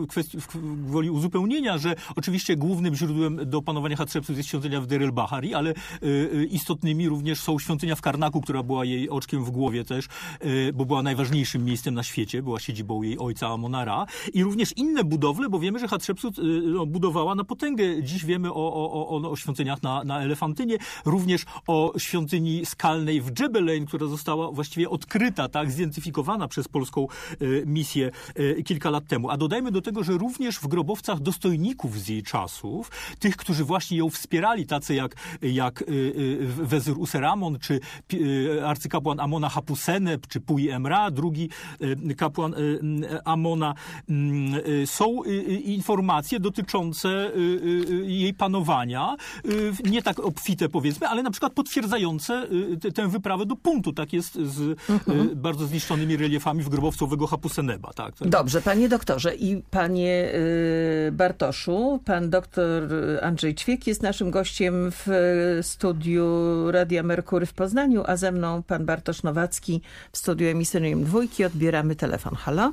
[0.09, 0.37] kwestii,
[0.85, 5.73] woli uzupełnienia, że oczywiście głównym źródłem do panowania Hatshepsut jest świątynia w Deir bahari ale
[6.49, 10.07] istotnymi również są świątynia w Karnaku, która była jej oczkiem w głowie też,
[10.73, 15.49] bo była najważniejszym miejscem na świecie, była siedzibą jej ojca Amonara i również inne budowle,
[15.49, 18.03] bo wiemy, że Hatshepsut no, budowała na potęgę.
[18.03, 23.31] Dziś wiemy o, o, o, o świątyniach na, na Elefantynie, również o świątyni skalnej w
[23.31, 29.29] Dżebelein, która została właściwie odkryta, tak, zidentyfikowana przez polską e, misję e, kilka lat temu.
[29.29, 33.97] A dodajmy do tego, że również w grobowcach dostojników z jej czasów, tych, którzy właśnie
[33.97, 35.85] ją wspierali, tacy jak, jak e,
[36.45, 37.79] Wezyr Useramon, czy
[38.65, 41.49] arcykapłan Amona Hapuseneb, czy Puj Emra, drugi
[42.17, 42.55] kapłan
[43.25, 43.73] Amona,
[44.85, 45.23] są
[45.63, 47.31] informacje dotyczące
[48.03, 49.15] jej panowania,
[49.83, 52.47] nie tak obfite powiedzmy, ale na przykład potwierdzające
[52.85, 53.93] y, tę wyprawę do punktu.
[53.93, 55.29] Tak jest z y, mhm.
[55.35, 57.93] bardzo zniszczonymi reliefami w grobowcu owego Hapuseneba.
[57.93, 58.13] Tak?
[58.21, 60.33] Dobrze, panie doktorze i panie
[61.07, 62.83] y, Bartoszu, pan doktor
[63.21, 65.07] Andrzej Ćwiek jest naszym gościem w
[65.61, 66.25] studiu
[66.71, 69.81] Radia Merkury w Poznaniu, a ze mną pan Bartosz Nowacki
[70.11, 71.45] w studiu emisyjnym dwójki.
[71.45, 72.35] Odbieramy telefon.
[72.35, 72.71] Halo?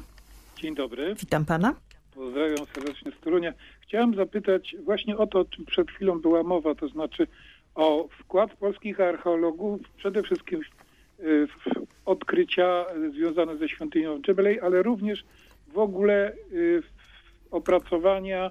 [0.62, 1.14] Dzień dobry.
[1.14, 1.74] Witam pana.
[2.14, 3.52] Pozdrawiam serdecznie z Torunia.
[3.80, 7.26] Chciałem zapytać właśnie o to, o czym przed chwilą była mowa, to znaczy
[7.74, 10.60] o wkład polskich archeologów przede wszystkim
[11.18, 15.24] w odkrycia związane ze świątynią Dżebelej, ale również
[15.68, 18.50] w ogóle y, w opracowania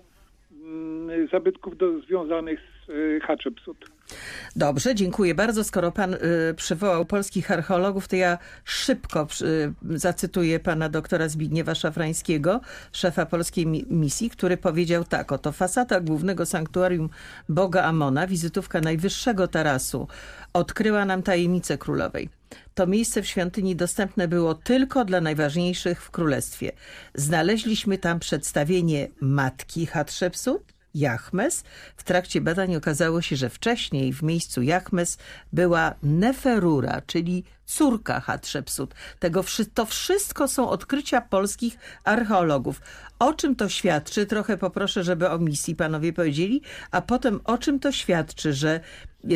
[0.51, 3.77] mm, zabytków do, związanych z y, Hatshepsut.
[4.55, 5.63] Dobrze, dziękuję bardzo.
[5.63, 6.19] Skoro pan y,
[6.55, 12.61] przywołał polskich archeologów, to ja szybko y, zacytuję pana doktora Zbigniewa Szafrańskiego,
[12.91, 17.09] szefa polskiej misji, który powiedział tak, oto fasada głównego sanktuarium
[17.49, 20.07] Boga Amona, wizytówka najwyższego tarasu,
[20.53, 22.29] odkryła nam tajemnicę królowej.
[22.73, 26.71] To miejsce w świątyni dostępne było tylko dla najważniejszych w królestwie.
[27.15, 31.63] Znaleźliśmy tam przedstawienie matki Hatshepsut, Jachmes.
[31.97, 35.17] W trakcie badań okazało się, że wcześniej w miejscu Jachmes
[35.53, 38.95] była Neferura, czyli córka Hatshepsut.
[39.19, 42.81] Tego, to wszystko są odkrycia polskich archeologów.
[43.19, 44.25] O czym to świadczy?
[44.25, 48.79] Trochę poproszę, żeby o misji panowie powiedzieli, a potem o czym to świadczy, że
[49.23, 49.27] e,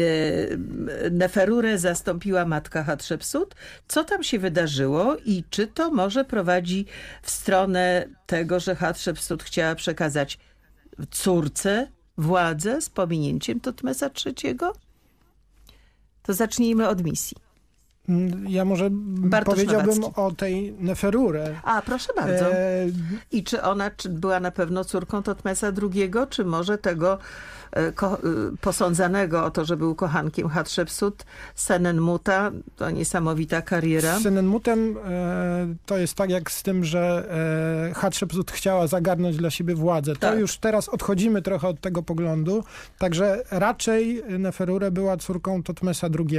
[1.12, 3.56] Neferurę zastąpiła matka Hatshepsut?
[3.88, 6.86] Co tam się wydarzyło i czy to może prowadzi
[7.22, 10.40] w stronę tego, że Hatshepsut chciała przekazać
[11.12, 14.58] córce władzę z pominięciem Tutmesa III?
[16.24, 17.38] To zacznijmy od misji.
[18.10, 20.22] Mm, ja może Bartosz powiedziałbym Nowacki.
[20.22, 21.56] o tej Neferurę.
[21.64, 22.54] A, proszę bardzo.
[22.54, 22.86] E...
[23.32, 27.18] I czy ona była na pewno córką Totmesa II, czy może tego
[28.62, 34.20] posądzanego o to, że był kochankiem Hatshepsut, Senenmuta, to niesamowita kariera.
[34.20, 37.30] Z Senenmutem e, to jest tak jak z tym, że
[37.90, 40.14] e, Hatshepsut chciała zagarnąć dla siebie władzę.
[40.14, 40.40] To tak.
[40.40, 42.64] już teraz odchodzimy trochę od tego poglądu,
[42.98, 46.38] także raczej Neferure była córką Totmesa II.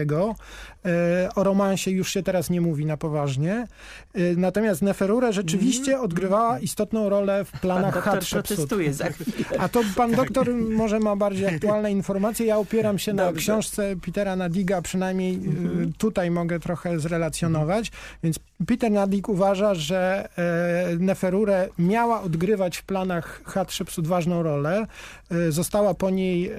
[0.84, 3.66] E, o romansie już się teraz nie mówi na poważnie.
[4.14, 6.04] E, natomiast Neferure rzeczywiście mm.
[6.04, 8.70] odgrywała istotną rolę w planach pan Hatshepsut.
[8.90, 9.58] za chwilę.
[9.58, 12.46] A to pan doktor może ma bardziej aktualne informacje.
[12.46, 15.92] Ja opieram się na książce Petera Nadiga, przynajmniej y, mhm.
[15.92, 17.90] tutaj mogę trochę zrelacjonować.
[18.22, 24.86] Więc Peter Nadig uważa, że e, Neferure miała odgrywać w planach Hatshepsut ważną rolę.
[25.30, 26.56] E, została po niej e,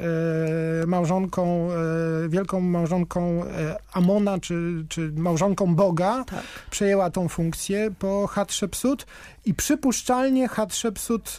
[0.88, 1.70] małżonką,
[2.30, 3.44] wielką małżonką
[3.94, 6.24] Amona, czy, czy małżonką Boga.
[6.28, 6.44] Tak.
[6.70, 9.06] Przejęła tą funkcję po Hatshepsut
[9.46, 11.38] i przypuszczalnie Hatshepsut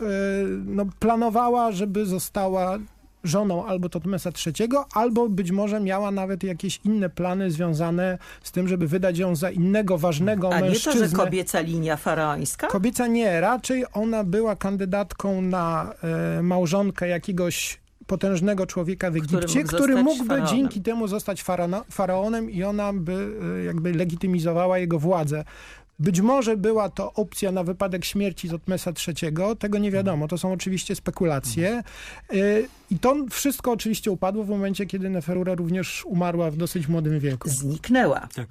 [0.67, 2.79] no, planowała, żeby została
[3.25, 8.69] żoną albo Totmesa III, albo być może miała nawet jakieś inne plany związane z tym,
[8.69, 10.95] żeby wydać ją za innego ważnego A mężczyznę.
[10.95, 12.67] nie to, że kobieca linia faraońska?
[12.67, 15.93] Kobieca nie, raczej ona była kandydatką na
[16.39, 21.45] e, małżonkę jakiegoś potężnego człowieka w Egipcie, mógł który zostać mógłby dzięki temu zostać
[21.91, 25.45] faraonem i ona by e, jakby legitymizowała jego władzę.
[26.01, 30.29] Być może była to opcja na wypadek śmierci Totmesa III, tego nie wiadomo.
[30.29, 31.83] To są oczywiście spekulacje.
[32.33, 37.21] Y, I to wszystko oczywiście upadło w momencie, kiedy Neferura również umarła w dosyć młodym
[37.21, 37.49] wieku.
[37.49, 38.29] Zniknęła.
[38.35, 38.47] Tak.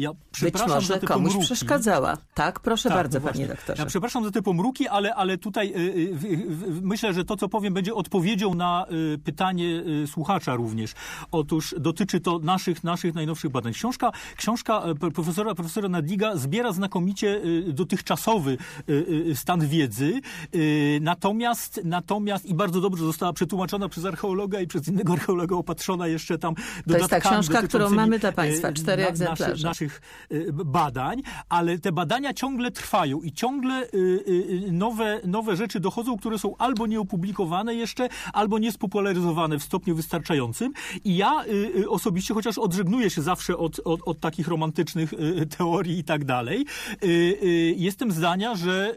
[0.00, 1.46] Ja Być przepraszam za może te komuś pomruki.
[1.46, 2.16] przeszkadzała.
[2.34, 3.82] Tak, proszę Tak, bardzo, no panie doktorze.
[3.82, 7.48] Ja przepraszam za te pomruki, ale, ale tutaj y, y, w- myślę, że to, co
[7.48, 10.92] powiem, będzie odpowiedzią na y, pytanie y, słuchacza również.
[11.32, 13.72] Otóż dotyczy to naszych, naszych najnowszych badań.
[13.72, 18.92] Książka, książka y, pro- profesora, profesora Nadiga zbiera znakomicie y, dotychczasowy y,
[19.30, 20.20] y, stan wiedzy,
[20.54, 26.06] y, natomiast, natomiast i bardzo dobrze została przetłumaczona przez archeologa i przez innego archeologa opatrzona
[26.06, 29.50] jeszcze tam To jest ta dodatkami książka, którą mamy dla państwa, y, cztery na- egzemplarze.
[29.50, 29.89] Naszych, naszych
[30.32, 36.18] y, badań, ale te badania ciągle trwają i ciągle y, y, nowe, nowe rzeczy dochodzą,
[36.18, 40.72] które są albo nieopublikowane jeszcze, albo niespopularyzowane w stopniu wystarczającym.
[41.04, 41.44] I ja
[41.88, 45.14] osobiście, chociaż odżegnuję się zawsze od, od, od takich romantycznych
[45.58, 46.66] teorii i tak dalej,
[47.76, 48.94] jestem zdania, że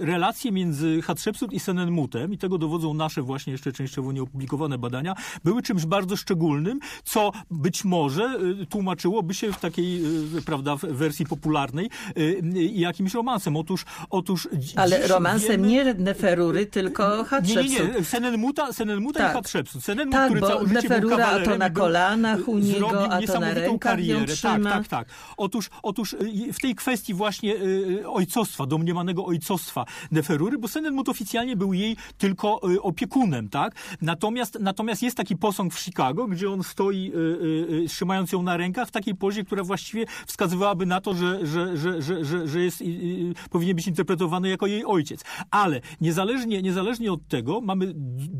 [0.00, 5.62] relacje między Hatshepsut i Senenmutem, i tego dowodzą nasze właśnie jeszcze częściowo nieopublikowane badania, były
[5.62, 8.38] czymś bardzo szczególnym, co być może
[8.68, 9.89] tłumaczyłoby się w takiej,
[10.38, 13.56] y, prawda, w wersji popularnej y, y, jakimś romansem.
[13.56, 17.70] Otóż, otóż Ale romansem wiemy- nie Neferury, tylko nie, Hatshepsut.
[17.70, 18.04] nie, nie.
[18.04, 19.30] Senenmuta, Senenmuta Tak.
[19.30, 19.84] i Hatshepsut.
[19.84, 23.20] Senenmut, Tak, który bo całe życie był Neferura, a to na kolanach u niego, a
[23.22, 24.36] to na rękach karierę.
[24.42, 25.08] Tak, tak, tak.
[25.36, 31.56] Otóż, otóż y, w tej kwestii właśnie y, ojcostwa, domniemanego ojcostwa Neferury, bo Senenmut oficjalnie
[31.56, 33.74] był jej tylko y, opiekunem, tak?
[34.02, 38.42] Natomiast, natomiast jest taki posąg w Chicago, gdzie on stoi, y, y, y, trzymając ją
[38.42, 42.48] na rękach w takiej pozie, która właściwie wskazywałaby na to, że, że, że, że, że,
[42.48, 42.82] że jest,
[43.50, 45.24] powinien być interpretowany jako jej ojciec.
[45.50, 47.92] Ale niezależnie, niezależnie od tego mamy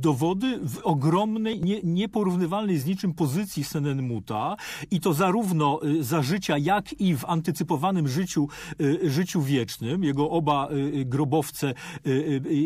[0.07, 4.57] dowody w ogromnej, nie, nieporównywalnej z niczym pozycji Senenmuta
[4.91, 8.49] i to zarówno y, za życia, jak i w antycypowanym życiu,
[8.81, 10.05] y, życiu wiecznym.
[10.05, 11.75] Jego oba y, grobowce,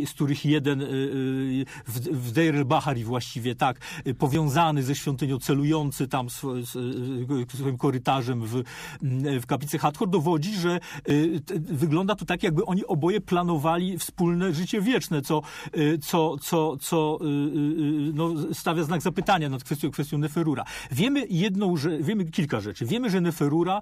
[0.06, 0.84] z których jeden
[1.86, 3.80] w, Deir el-Bahari właściwie tak,
[4.18, 8.53] powiązany ze świątynią, celujący tam swoim korytarzem w,
[9.02, 14.55] mm, w kaplicy Hathor, dowodzi, że y, wygląda to tak, jakby oni oboje planowali wspólne
[14.55, 15.42] życie wieczne, co,
[15.76, 17.26] y, co, co, co y,
[18.14, 20.64] no, stawia znak zapytania nad kwestią, kwestią Neferura.
[20.90, 22.86] Wiemy jedną, że, wiemy kilka rzeczy.
[22.86, 23.80] Wiemy, że Neferura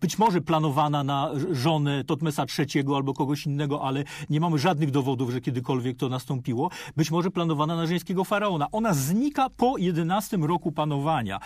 [0.00, 5.30] być może planowana na żonę Totmesa III albo kogoś innego, ale nie mamy żadnych dowodów,
[5.30, 6.70] że kiedykolwiek to nastąpiło.
[6.96, 8.66] Być może planowana na żeńskiego faraona.
[8.72, 11.40] Ona znika po 11 roku panowania.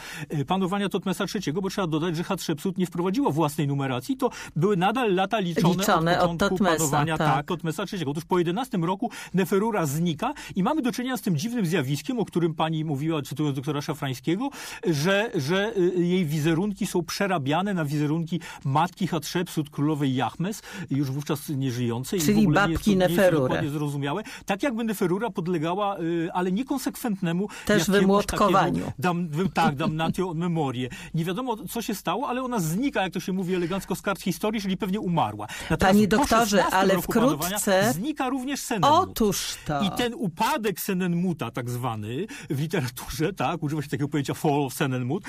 [0.47, 5.15] Panowania Totmesa III, bo trzeba dodać, że Hatshepsut nie wprowadziła własnej numeracji, to były nadal
[5.15, 7.35] lata liczone, Liczone od od Totmesa, panowania tak.
[7.35, 8.05] tak, Totmesa III.
[8.07, 12.25] Otóż po 11 roku Neferura znika i mamy do czynienia z tym dziwnym zjawiskiem, o
[12.25, 14.51] którym pani mówiła, cytując doktora Szafrańskiego,
[14.87, 21.49] że, że y, jej wizerunki są przerabiane na wizerunki matki Hatshepsut, królowej Jachmes, już wówczas
[21.49, 22.19] nieżyjącej.
[22.19, 23.43] i Czyli to- babki nie jest to Neferury.
[23.43, 24.23] dokładnie zrozumiałe.
[24.47, 28.73] Tak jakby Neferura podlegała, y, ale niekonsekwentnemu Też wymłotkowaniu.
[28.75, 30.89] takiemu Dam, tak, damnatio memorie.
[31.15, 34.21] Nie wiadomo, co się stało, ale ona znika, jak to się mówi elegancko z kart
[34.21, 35.47] historii, czyli pewnie umarła.
[35.71, 39.09] Natomiast Panie doktorze, 16 ale wkrótce- Znika również Senenmut.
[39.11, 39.83] Otóż to.
[39.83, 44.75] I ten upadek Senenmuta, tak zwany, w literaturze, tak, używa się takiego pojęcia fall of
[44.75, 45.25] Senenmut,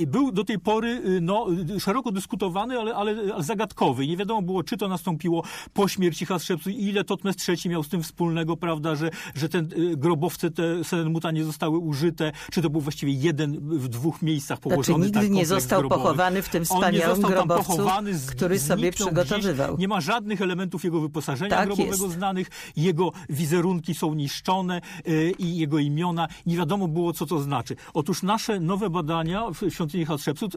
[0.00, 1.46] e, był do tej pory e, no,
[1.78, 4.06] szeroko dyskutowany, ale, ale zagadkowy.
[4.06, 7.88] Nie wiadomo było, czy to nastąpiło po śmierci Hatshepsut i ile Totmes III miał z
[7.88, 9.64] tym wspólnego, prawda, że, że te e,
[9.96, 14.84] grobowce te Senenmuta nie zostały użyte, czy to był właściwie jeden w dwóch miejscach położony
[14.84, 16.02] Znaczy, nigdy tak, nie został grobowy.
[16.12, 19.68] Pochowany w tym wspaniałym grobowcu, pochowany, z- który sobie przygotowywał.
[19.74, 19.80] Gdzieś.
[19.80, 22.14] Nie ma żadnych elementów jego wyposażenia Tak grobowego jest.
[22.16, 26.28] znanych, jego wizerunki są niszczone y, i jego imiona.
[26.46, 27.76] Nie wiadomo było, co to znaczy.
[27.94, 30.54] Otóż nasze nowe badania w świątyni Hatshepsut,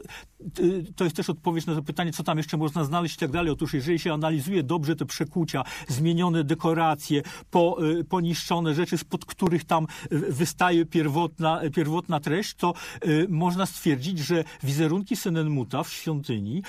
[0.58, 3.30] y, to jest też odpowiedź na to pytanie, co tam jeszcze można znaleźć i tak
[3.30, 3.52] dalej.
[3.52, 9.64] Otóż jeżeli się analizuje dobrze te przekucia, zmienione dekoracje, po, y, poniszczone rzeczy, spod których
[9.64, 12.74] tam wystaje pierwotna, pierwotna treść, to
[13.06, 16.62] y, można stwierdzić, że wizerunki Senenmuta Senenmuta w świątyni,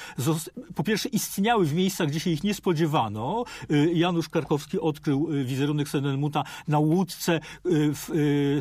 [0.76, 3.44] po pierwsze istniały w miejscach, gdzie się ich nie spodziewano.
[3.72, 8.10] Y, Janusz Karkowski odkrył y, wizerunek Senenmuta na łódce y, w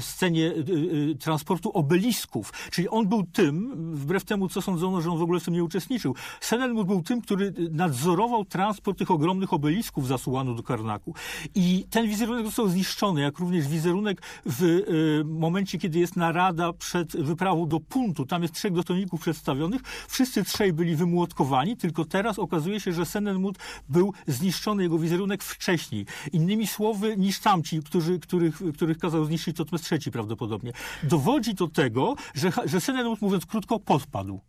[0.01, 0.53] scenie
[1.21, 2.53] transportu obelisków.
[2.71, 5.65] Czyli on był tym, wbrew temu, co sądzono, że on w ogóle w tym nie
[5.65, 6.15] uczestniczył.
[6.41, 11.15] Senenmut był tym, który nadzorował transport tych ogromnych obelisków zasuwano do Karnaku.
[11.55, 14.83] I ten wizerunek został zniszczony, jak również wizerunek w
[15.25, 18.27] momencie, kiedy jest narada przed wyprawą do Puntu.
[18.27, 19.83] Tam jest trzech dostojników przedstawionych.
[20.09, 26.07] Wszyscy trzej byli wymłotkowani, tylko teraz okazuje się, że Senenmut był zniszczony, jego wizerunek wcześniej.
[26.33, 30.73] Innymi słowy, niż tamci, którzy, których, których kazał zniszczyć Totmes III prawdopodobnie.
[31.03, 34.41] Dowodzi do tego, że, że Senenmut, mówiąc krótko, podpadł.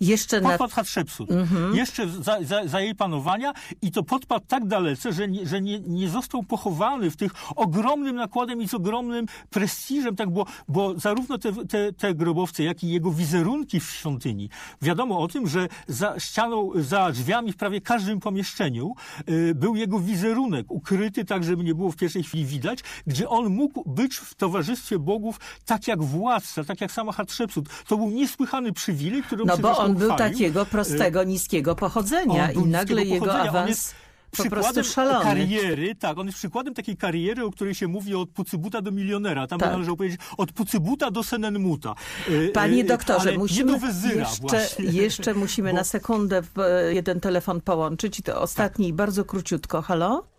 [0.00, 0.74] Jeszcze podpadł na...
[0.74, 1.30] Hatshepsut.
[1.30, 1.76] Mhm.
[1.76, 3.52] Jeszcze za, za, za, jej panowania
[3.82, 8.16] i to podpadł tak dalece, że, nie, że nie, nie został pochowany w tych ogromnym
[8.16, 12.88] nakładem i z ogromnym prestiżem, tak, bo, bo zarówno te, te, te grobowce, jak i
[12.88, 14.48] jego wizerunki w świątyni.
[14.82, 18.94] Wiadomo o tym, że za ścianą, za drzwiami w prawie każdym pomieszczeniu
[19.28, 23.48] y, był jego wizerunek, ukryty tak, żeby nie było w pierwszej chwili widać, gdzie on
[23.48, 27.68] mógł być w towarzystwie bogów tak jak władca, tak jak sama Hatshepsut.
[27.88, 33.04] To był niesłychany przywilej, który No bo on był takiego prostego, niskiego pochodzenia i nagle
[33.04, 33.94] jego awans
[34.36, 35.24] po prostu szalony.
[35.24, 39.46] kariery, tak, on jest przykładem takiej kariery, o której się mówi od pucybuta do milionera.
[39.46, 39.70] Tam tak.
[39.72, 41.94] należy powiedzieć od pucybuta do senenmuta.
[42.28, 45.76] E, Panie e, doktorze, Ale musimy nie do wezyra jeszcze, jeszcze musimy Bo...
[45.76, 49.82] na sekundę e, jeden telefon połączyć i to ostatni bardzo króciutko.
[49.82, 50.35] Halo?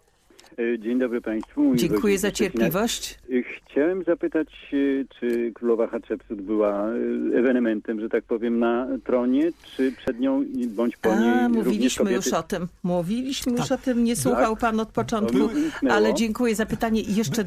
[0.58, 1.76] E, dzień dobry Państwu.
[1.76, 3.20] Dziękuję za cierpliwość.
[3.32, 4.78] E, chciałem zapytać, e,
[5.20, 6.88] czy królowa Hatshepsut była
[7.36, 12.28] ewenementem, że tak powiem, na tronie, czy przed nią bądź po niej A, mówiliśmy już
[12.28, 12.68] o tym.
[12.84, 13.62] Mówiliśmy tak.
[13.62, 14.62] już o tym, nie słuchał tak.
[14.62, 15.50] Pan od początku,
[15.90, 17.02] ale dziękuję za pytanie.
[17.02, 17.44] I jeszcze,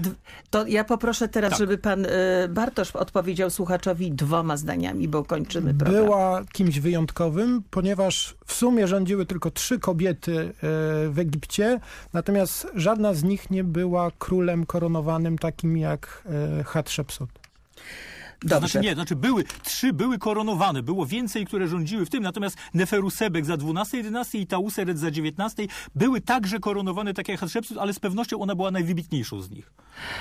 [0.50, 1.58] to ja poproszę teraz, tak.
[1.58, 2.06] żeby Pan
[2.48, 6.04] Bartosz odpowiedział słuchaczowi dwoma zdaniami, bo kończymy program.
[6.04, 10.52] Była kimś wyjątkowym, ponieważ w sumie rządziły tylko trzy kobiety
[11.10, 11.80] w Egipcie,
[12.12, 16.24] natomiast żadna żadna z nich nie była królem koronowanym takim jak
[16.60, 17.30] e, Hatshepsut.
[18.42, 18.58] Dobrze.
[18.58, 23.44] Znaczy nie, znaczy były, trzy były koronowane, było więcej, które rządziły w tym, natomiast Neferusebek
[23.44, 27.98] za 12 dynastii i Tauseret za 19 były także koronowane tak jak Hatshepsut, ale z
[27.98, 29.72] pewnością ona była najwybitniejszą z nich.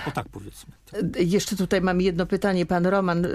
[0.08, 0.74] O tak powiedzmy.
[1.20, 2.66] Jeszcze tutaj mam jedno pytanie.
[2.66, 3.30] Pan Roman y,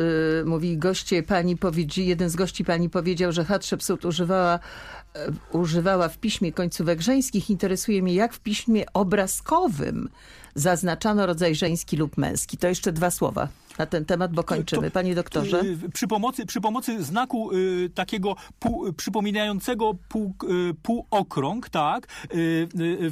[0.46, 5.03] mówi, goście pani powiedzi, jeden z gości pani powiedział, że Hatshepsut używała y,
[5.52, 7.50] używała w piśmie końcówek żeńskich.
[7.50, 10.08] Interesuje mnie, jak w piśmie obrazkowym
[10.54, 12.56] zaznaczano rodzaj żeński lub męski.
[12.56, 13.48] To jeszcze dwa słowa
[13.78, 14.90] na ten temat, bo kończymy.
[14.90, 15.60] Panie doktorze.
[15.60, 20.34] Y, przy pomocy, przy pomocy znaku y, takiego pół, przypominającego pół,
[20.70, 22.68] y, półokrąg, tak, y,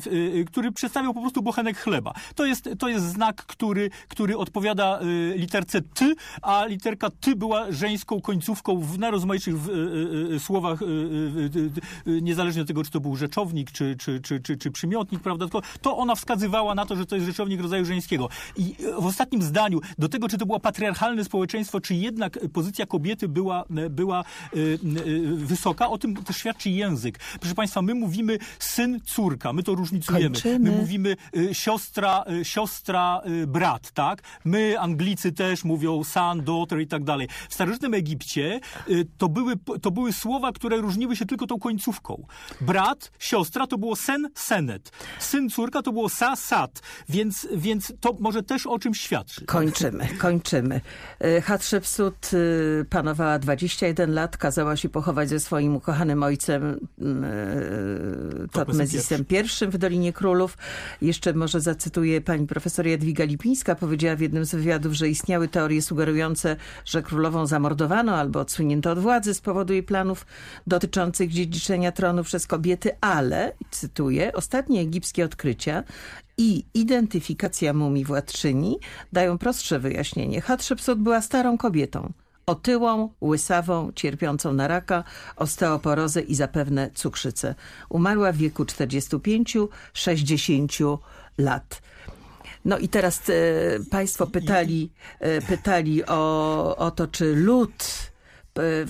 [0.06, 2.12] y, który przedstawiał po prostu bochenek chleba.
[2.34, 5.00] To jest, to jest znak, który, który odpowiada
[5.34, 9.54] literce ty, a literka ty była żeńską końcówką w najrozmaitszych
[10.38, 10.78] słowach,
[12.06, 15.62] niezależnie od tego, czy to był rzeczownik, czy, czy, czy, czy, czy przymiotnik, prawda, tylko
[15.80, 18.28] to ona wskazywała na to, że to jest rzeczownik rodzaju żeńskiego.
[18.56, 23.28] I w ostatnim zdaniu, do tego, czy to było patriarchalne społeczeństwo, czy jednak pozycja kobiety
[23.28, 24.76] była, była e, e,
[25.36, 27.18] wysoka, o tym też świadczy język.
[27.40, 30.34] Proszę Państwa, my mówimy syn, córka, my to różnicujemy.
[30.34, 30.70] Kończymy.
[30.70, 34.22] My mówimy e, siostra, siostra, brat, tak?
[34.44, 37.28] My, Anglicy też mówią son, daughter i tak dalej.
[37.48, 38.60] W starożytnym Egipcie
[39.18, 42.26] to były, to były słowa, które różniły się tylko tą końcówką.
[42.60, 44.92] Brat, siostra to było sen, senet.
[45.18, 46.82] Syn, córka to było sa, sat.
[47.08, 47.21] Więc,
[47.56, 49.44] więc to może też o czymś świadczy.
[49.46, 50.80] Kończymy, kończymy kończymy.
[51.20, 52.30] E, Hatshepsut
[52.80, 59.78] e, panowała 21 lat, kazała się pochować ze swoim ukochanym ojcem e, Tatmezisem I w
[59.78, 60.58] Dolinie Królów.
[61.02, 65.82] Jeszcze może zacytuję pani profesor Jadwiga Lipińska, powiedziała w jednym z wywiadów, że istniały teorie
[65.82, 70.26] sugerujące, że królową zamordowano albo odsunięto od władzy z powodu jej planów
[70.66, 75.84] dotyczących dziedziczenia tronu przez kobiety, ale, cytuję, ostatnie egipskie odkrycia
[76.38, 78.78] i identyfikacja mumii władczyni
[79.12, 80.40] dają prostsze wyjaśnienie.
[80.40, 82.12] Hatshepsut była starą kobietą,
[82.46, 85.04] otyłą, łysawą, cierpiącą na raka,
[85.36, 87.54] osteoporozę i zapewne cukrzycę.
[87.88, 90.98] Umarła w wieku 45-60
[91.38, 91.82] lat.
[92.64, 93.32] No i teraz e,
[93.90, 98.11] państwo pytali, e, pytali o, o to, czy lud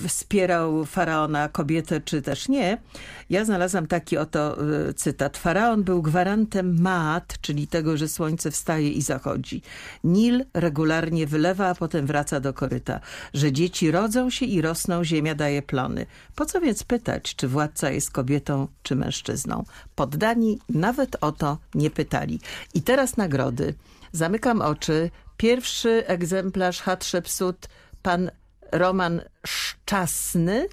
[0.07, 2.77] wspierał faraona kobietę, czy też nie.
[3.29, 4.57] Ja znalazłam taki oto
[4.89, 5.37] e, cytat.
[5.37, 9.61] Faraon był gwarantem Maat, czyli tego, że słońce wstaje i zachodzi.
[10.03, 12.99] Nil regularnie wylewa, a potem wraca do koryta.
[13.33, 16.05] Że dzieci rodzą się i rosną, ziemia daje plony.
[16.35, 19.63] Po co więc pytać, czy władca jest kobietą, czy mężczyzną?
[19.95, 22.39] Poddani nawet o to nie pytali.
[22.73, 23.73] I teraz nagrody.
[24.11, 25.09] Zamykam oczy.
[25.37, 27.67] Pierwszy egzemplarz Hatshepsut,
[28.01, 28.31] pan
[28.73, 30.67] Roman Szczasny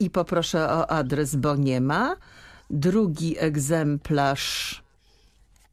[0.00, 2.16] i poproszę o adres, bo nie ma.
[2.70, 4.82] Drugi egzemplarz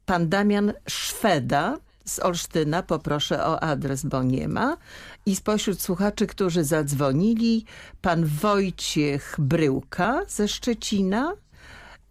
[0.06, 4.76] pan Damian Szweda z Olsztyna, poproszę o adres, bo nie ma.
[5.26, 7.64] I spośród słuchaczy, którzy zadzwonili,
[8.02, 11.32] pan Wojciech Bryłka ze Szczecina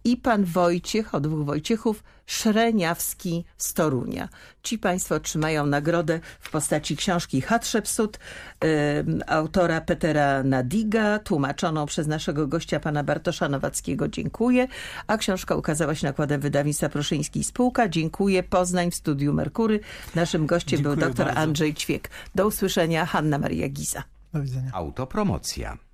[0.04, 2.02] i pan Wojciech, o dwóch Wojciechów,
[2.32, 4.28] Szreniawski z Torunia.
[4.62, 8.18] Ci państwo otrzymają nagrodę w postaci książki Hatshepsut
[8.64, 8.68] y,
[9.26, 14.08] autora Petera Nadiga, tłumaczoną przez naszego gościa pana Bartosza Nowackiego.
[14.08, 14.68] Dziękuję.
[15.06, 17.88] A książka ukazała się nakładem wydawnictwa Proszyński Spółka.
[17.88, 18.42] Dziękuję.
[18.42, 19.80] Poznań w studiu Merkury.
[20.14, 21.40] Naszym gościem Dziękuję był dr bardzo.
[21.40, 22.10] Andrzej Ćwiek.
[22.34, 23.06] Do usłyszenia.
[23.06, 24.02] Hanna Maria Giza.
[24.32, 24.70] Do widzenia.
[24.72, 25.91] Autopromocja.